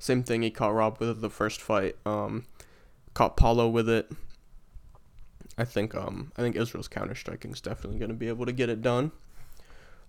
Same 0.00 0.24
thing 0.24 0.42
he 0.42 0.50
caught 0.50 0.74
Rob 0.74 0.98
with 0.98 1.20
the 1.20 1.30
first 1.30 1.60
fight. 1.62 1.94
Um, 2.04 2.44
caught 3.18 3.36
Paulo 3.36 3.68
with 3.68 3.88
it. 3.88 4.08
I 5.58 5.64
think 5.64 5.92
um 5.92 6.30
I 6.36 6.42
think 6.42 6.54
Israel's 6.54 6.86
counter 6.86 7.16
striking 7.16 7.50
is 7.50 7.60
definitely 7.60 7.98
going 7.98 8.10
to 8.10 8.14
be 8.14 8.28
able 8.28 8.46
to 8.46 8.52
get 8.52 8.68
it 8.68 8.80
done. 8.80 9.10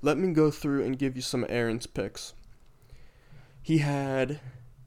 Let 0.04 0.20
me 0.20 0.32
go 0.32 0.52
through 0.52 0.84
and 0.84 1.00
give 1.00 1.16
you 1.16 1.24
some 1.24 1.44
Aaron's 1.50 1.88
picks. 1.88 2.36
He 3.64 3.80
had 3.80 4.40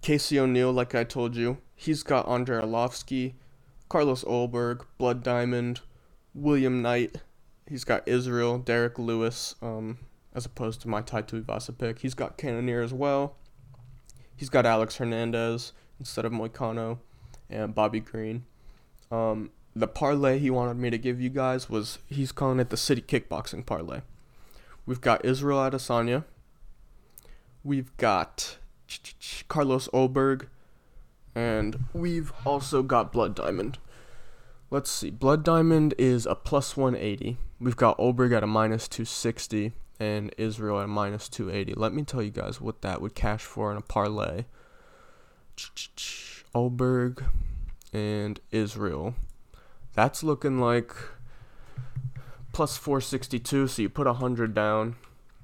Casey 0.03 0.39
O'Neill, 0.39 0.73
like 0.73 0.95
I 0.95 1.03
told 1.03 1.35
you. 1.35 1.59
He's 1.75 2.05
got 2.05 2.29
Andrei 2.29 2.63
Arlovsky, 2.63 3.35
Carlos 3.89 4.23
Ulberg, 4.23 4.83
Blood 4.99 5.25
Diamond, 5.25 5.81
William 6.33 6.81
Knight. 6.81 7.17
He's 7.69 7.83
got 7.83 8.07
Israel, 8.07 8.57
Derrick 8.57 9.01
Lewis, 9.01 9.57
um, 9.61 9.99
as 10.33 10.47
opposed 10.47 10.81
to 10.83 10.89
my 10.89 11.03
Tai 11.03 11.23
Tuivasa 11.23 11.77
pick. 11.77 11.99
He's 11.99 12.15
got 12.15 12.39
Cannonier 12.39 12.83
as 12.83 12.95
well. 12.95 13.35
He's 14.37 14.49
got 14.49 14.65
Alex 14.65 14.99
Hernandez 14.99 15.73
instead 15.99 16.25
of 16.25 16.31
Moicano 16.31 16.99
and 17.53 17.75
Bobby 17.75 18.01
Green. 18.01 18.45
Um, 19.11 19.51
the 19.75 19.89
parlay 19.89 20.39
he 20.39 20.51
wanted 20.51 20.77
me 20.77 20.91
to 20.91 20.99
give 20.99 21.21
you 21.21 21.31
guys 21.31 21.69
was 21.69 21.99
he's 22.07 22.33
calling 22.33 22.61
it 22.61 22.71
the 22.71 22.77
City 22.77 23.03
Kickboxing 23.03 23.65
Parlay. 23.65 24.01
We've 24.85 25.01
got 25.01 25.25
Israel 25.25 25.59
Adesanya. 25.59 26.25
We've 27.65 27.97
got 27.97 28.59
Carlos 29.49 29.89
Ulberg. 29.89 30.49
And 31.35 31.85
we've 31.95 32.33
also 32.45 32.83
got 32.83 33.13
Blood 33.13 33.35
Diamond. 33.35 33.79
Let's 34.71 34.91
see. 34.91 35.11
Blood 35.11 35.45
Diamond 35.45 35.95
is 35.99 36.27
a 36.27 36.35
plus 36.35 36.77
180. 36.77 37.39
We've 37.61 37.77
got 37.77 37.97
Ulberg 37.99 38.37
at 38.37 38.43
a 38.43 38.47
minus 38.47 38.89
260 38.89 39.73
and 40.01 40.35
Israel 40.37 40.79
at 40.81 40.85
a 40.85 40.89
minus 40.89 41.29
280. 41.29 41.75
Let 41.75 41.95
me 41.95 42.05
tell 42.05 42.23
you 42.23 42.31
guys 42.31 42.61
what 42.61 42.83
that 42.83 43.01
would 43.01 43.15
cash 43.15 43.45
for 43.45 43.71
in 43.71 43.79
a 43.79 43.83
parlay. 43.83 44.45
Ulberg 46.55 47.25
and 47.93 48.41
Israel. 48.51 49.15
That's 49.95 50.23
looking 50.23 50.59
like 50.61 50.95
plus 52.53 52.77
462. 52.77 53.69
So 53.69 53.83
you 53.83 53.89
put 53.89 54.07
100 54.07 54.55
down, 54.55 54.97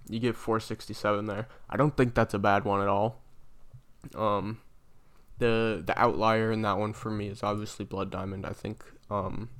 you 0.08 0.18
get 0.18 0.36
467 0.36 1.26
there. 1.26 1.48
I 1.68 1.76
don't 1.76 1.96
think 1.96 2.14
that's 2.14 2.34
a 2.34 2.38
bad 2.38 2.64
one 2.64 2.80
at 2.80 2.88
all. 2.88 3.20
Um, 4.14 4.60
the 5.38 5.82
the 5.84 5.98
outlier 6.00 6.50
in 6.50 6.62
that 6.62 6.78
one 6.78 6.92
for 6.92 7.10
me 7.10 7.28
is 7.28 7.42
obviously 7.42 7.84
Blood 7.84 8.10
Diamond. 8.10 8.46
I 8.46 8.52
think 8.52 8.84
um, 9.10 9.50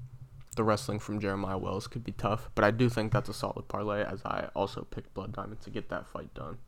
the 0.57 0.65
wrestling 0.65 0.99
from 0.99 1.21
Jeremiah 1.21 1.59
Wells 1.59 1.87
could 1.87 2.05
be 2.05 2.13
tough, 2.13 2.51
but 2.55 2.65
I 2.65 2.71
do 2.71 2.89
think 2.89 3.13
that's 3.13 3.29
a 3.29 3.35
solid 3.35 3.69
parlay 3.69 4.03
as 4.05 4.23
I 4.25 4.49
also 4.55 4.87
picked 4.91 5.15
Blood 5.15 5.33
Diamond 5.33 5.61
to 5.63 5.71
get 5.71 5.89
that 5.89 6.07
fight 6.07 6.33
done. 6.35 6.59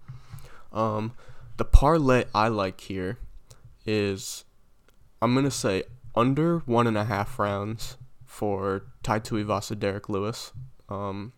Um, 0.72 1.12
the 1.56 1.64
parlay 1.64 2.24
I 2.34 2.48
like 2.48 2.80
here 2.80 3.18
is 3.84 4.44
I'm 5.22 5.34
gonna 5.34 5.50
say 5.50 5.84
under 6.14 6.60
one 6.60 6.86
and 6.86 6.96
a 6.96 7.04
half 7.04 7.38
rounds 7.38 7.96
for 8.24 8.84
Tai 9.02 9.20
Tuivasa 9.20 9.78
Derrick 9.78 10.08
Lewis. 10.08 10.52
Um, 10.88 11.32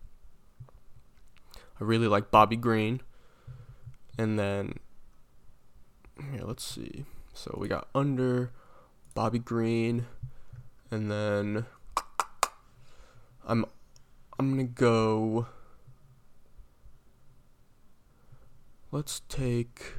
I 1.80 1.84
really 1.84 2.06
like 2.08 2.30
Bobby 2.30 2.56
Green. 2.56 3.00
And 4.18 4.38
then 4.38 4.78
here, 6.30 6.42
let's 6.44 6.64
see. 6.64 7.04
So 7.32 7.56
we 7.58 7.66
got 7.66 7.88
under 7.94 8.52
Bobby 9.14 9.38
Green 9.38 10.06
and 10.90 11.10
then 11.10 11.66
I'm 13.46 13.64
I'm 14.38 14.50
gonna 14.50 14.64
go 14.64 15.46
let's 18.90 19.22
take 19.28 19.94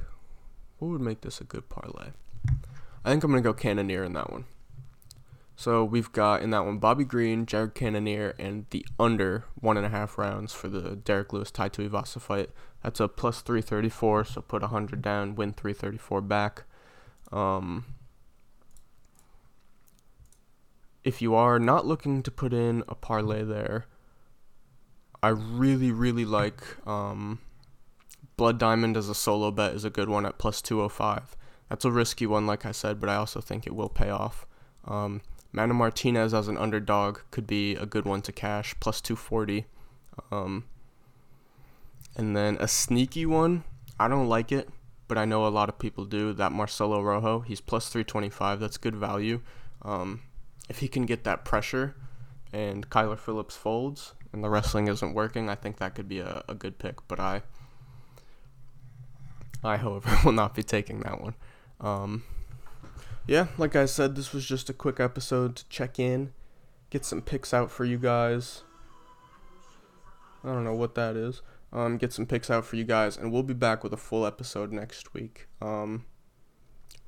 what 0.78 0.88
would 0.88 1.00
make 1.00 1.20
this 1.20 1.40
a 1.40 1.44
good 1.44 1.68
parlay? 1.68 2.10
I 3.04 3.10
think 3.10 3.22
I'm 3.22 3.30
gonna 3.30 3.42
go 3.42 3.52
Cannonier 3.52 4.04
in 4.04 4.14
that 4.14 4.30
one. 4.30 4.46
So 5.56 5.84
we've 5.84 6.10
got 6.10 6.42
in 6.42 6.50
that 6.50 6.64
one 6.64 6.78
Bobby 6.78 7.04
Green, 7.04 7.46
Jared 7.46 7.74
Cannonier, 7.74 8.34
and 8.38 8.66
the 8.70 8.84
under 8.98 9.44
one 9.54 9.76
and 9.76 9.86
a 9.86 9.90
half 9.90 10.18
rounds 10.18 10.52
for 10.52 10.68
the 10.68 10.96
Derrick 10.96 11.32
Lewis 11.32 11.50
Tai 11.50 11.68
Tuivasa 11.68 12.20
fight. 12.20 12.50
That's 12.82 13.00
a 13.00 13.08
plus 13.08 13.40
334, 13.40 14.24
so 14.24 14.40
put 14.40 14.62
100 14.62 15.00
down, 15.00 15.36
win 15.36 15.52
334 15.52 16.20
back. 16.22 16.64
Um, 17.32 17.84
if 21.04 21.22
you 21.22 21.34
are 21.34 21.58
not 21.58 21.86
looking 21.86 22.22
to 22.22 22.30
put 22.30 22.52
in 22.52 22.82
a 22.88 22.94
parlay 22.94 23.44
there, 23.44 23.86
I 25.22 25.28
really, 25.28 25.92
really 25.92 26.24
like 26.24 26.62
um, 26.86 27.38
Blood 28.36 28.58
Diamond 28.58 28.96
as 28.96 29.08
a 29.08 29.14
solo 29.14 29.50
bet 29.50 29.74
is 29.74 29.84
a 29.84 29.90
good 29.90 30.08
one 30.08 30.26
at 30.26 30.38
plus 30.38 30.60
205. 30.60 31.36
That's 31.68 31.84
a 31.84 31.90
risky 31.90 32.26
one, 32.26 32.46
like 32.46 32.66
I 32.66 32.72
said, 32.72 33.00
but 33.00 33.08
I 33.08 33.16
also 33.16 33.40
think 33.40 33.66
it 33.66 33.74
will 33.74 33.88
pay 33.88 34.10
off. 34.10 34.46
Um, 34.86 35.22
Mana 35.52 35.72
Martinez 35.72 36.34
as 36.34 36.48
an 36.48 36.58
underdog 36.58 37.20
could 37.30 37.46
be 37.46 37.74
a 37.76 37.86
good 37.86 38.04
one 38.04 38.22
to 38.22 38.32
cash, 38.32 38.74
plus 38.80 39.00
240. 39.00 39.66
Um, 40.30 40.64
and 42.16 42.36
then 42.36 42.56
a 42.60 42.68
sneaky 42.68 43.24
one, 43.24 43.64
I 43.98 44.08
don't 44.08 44.28
like 44.28 44.52
it, 44.52 44.68
but 45.08 45.16
I 45.16 45.24
know 45.24 45.46
a 45.46 45.48
lot 45.48 45.68
of 45.68 45.78
people 45.78 46.04
do. 46.04 46.32
That 46.32 46.52
Marcelo 46.52 47.00
Rojo, 47.00 47.40
he's 47.40 47.60
plus 47.60 47.88
325. 47.88 48.60
That's 48.60 48.76
good 48.76 48.96
value. 48.96 49.40
Um, 49.82 50.22
if 50.68 50.78
he 50.78 50.88
can 50.88 51.06
get 51.06 51.24
that 51.24 51.44
pressure 51.44 51.94
and 52.52 52.88
Kyler 52.88 53.18
Phillips 53.18 53.56
folds 53.56 54.14
and 54.32 54.42
the 54.42 54.50
wrestling 54.50 54.88
isn't 54.88 55.14
working, 55.14 55.48
I 55.48 55.54
think 55.54 55.78
that 55.78 55.94
could 55.94 56.08
be 56.08 56.20
a, 56.20 56.42
a 56.48 56.54
good 56.54 56.78
pick. 56.78 57.06
But 57.06 57.20
I, 57.20 57.42
I, 59.62 59.76
however, 59.76 60.18
will 60.24 60.32
not 60.32 60.54
be 60.54 60.62
taking 60.62 61.00
that 61.00 61.20
one. 61.20 61.34
Um, 61.80 62.24
yeah, 63.26 63.48
like 63.58 63.74
I 63.76 63.86
said, 63.86 64.16
this 64.16 64.32
was 64.32 64.44
just 64.44 64.68
a 64.70 64.74
quick 64.74 65.00
episode 65.00 65.56
to 65.56 65.68
check 65.68 65.98
in, 65.98 66.32
get 66.90 67.04
some 67.04 67.22
picks 67.22 67.54
out 67.54 67.70
for 67.70 67.84
you 67.84 67.98
guys. 67.98 68.62
I 70.42 70.48
don't 70.48 70.64
know 70.64 70.74
what 70.74 70.94
that 70.94 71.16
is. 71.16 71.40
Um, 71.72 71.96
get 71.96 72.12
some 72.12 72.26
picks 72.26 72.50
out 72.50 72.64
for 72.64 72.76
you 72.76 72.84
guys, 72.84 73.16
and 73.16 73.32
we'll 73.32 73.42
be 73.42 73.54
back 73.54 73.82
with 73.82 73.92
a 73.92 73.96
full 73.96 74.26
episode 74.26 74.72
next 74.72 75.12
week. 75.14 75.48
Um, 75.60 76.04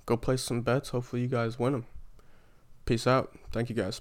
go 0.06 0.16
place 0.16 0.42
some 0.42 0.62
bets. 0.62 0.88
Hopefully, 0.88 1.22
you 1.22 1.28
guys 1.28 1.58
win 1.58 1.72
them. 1.72 1.86
Peace 2.84 3.06
out. 3.06 3.36
Thank 3.52 3.68
you 3.68 3.76
guys. 3.76 4.00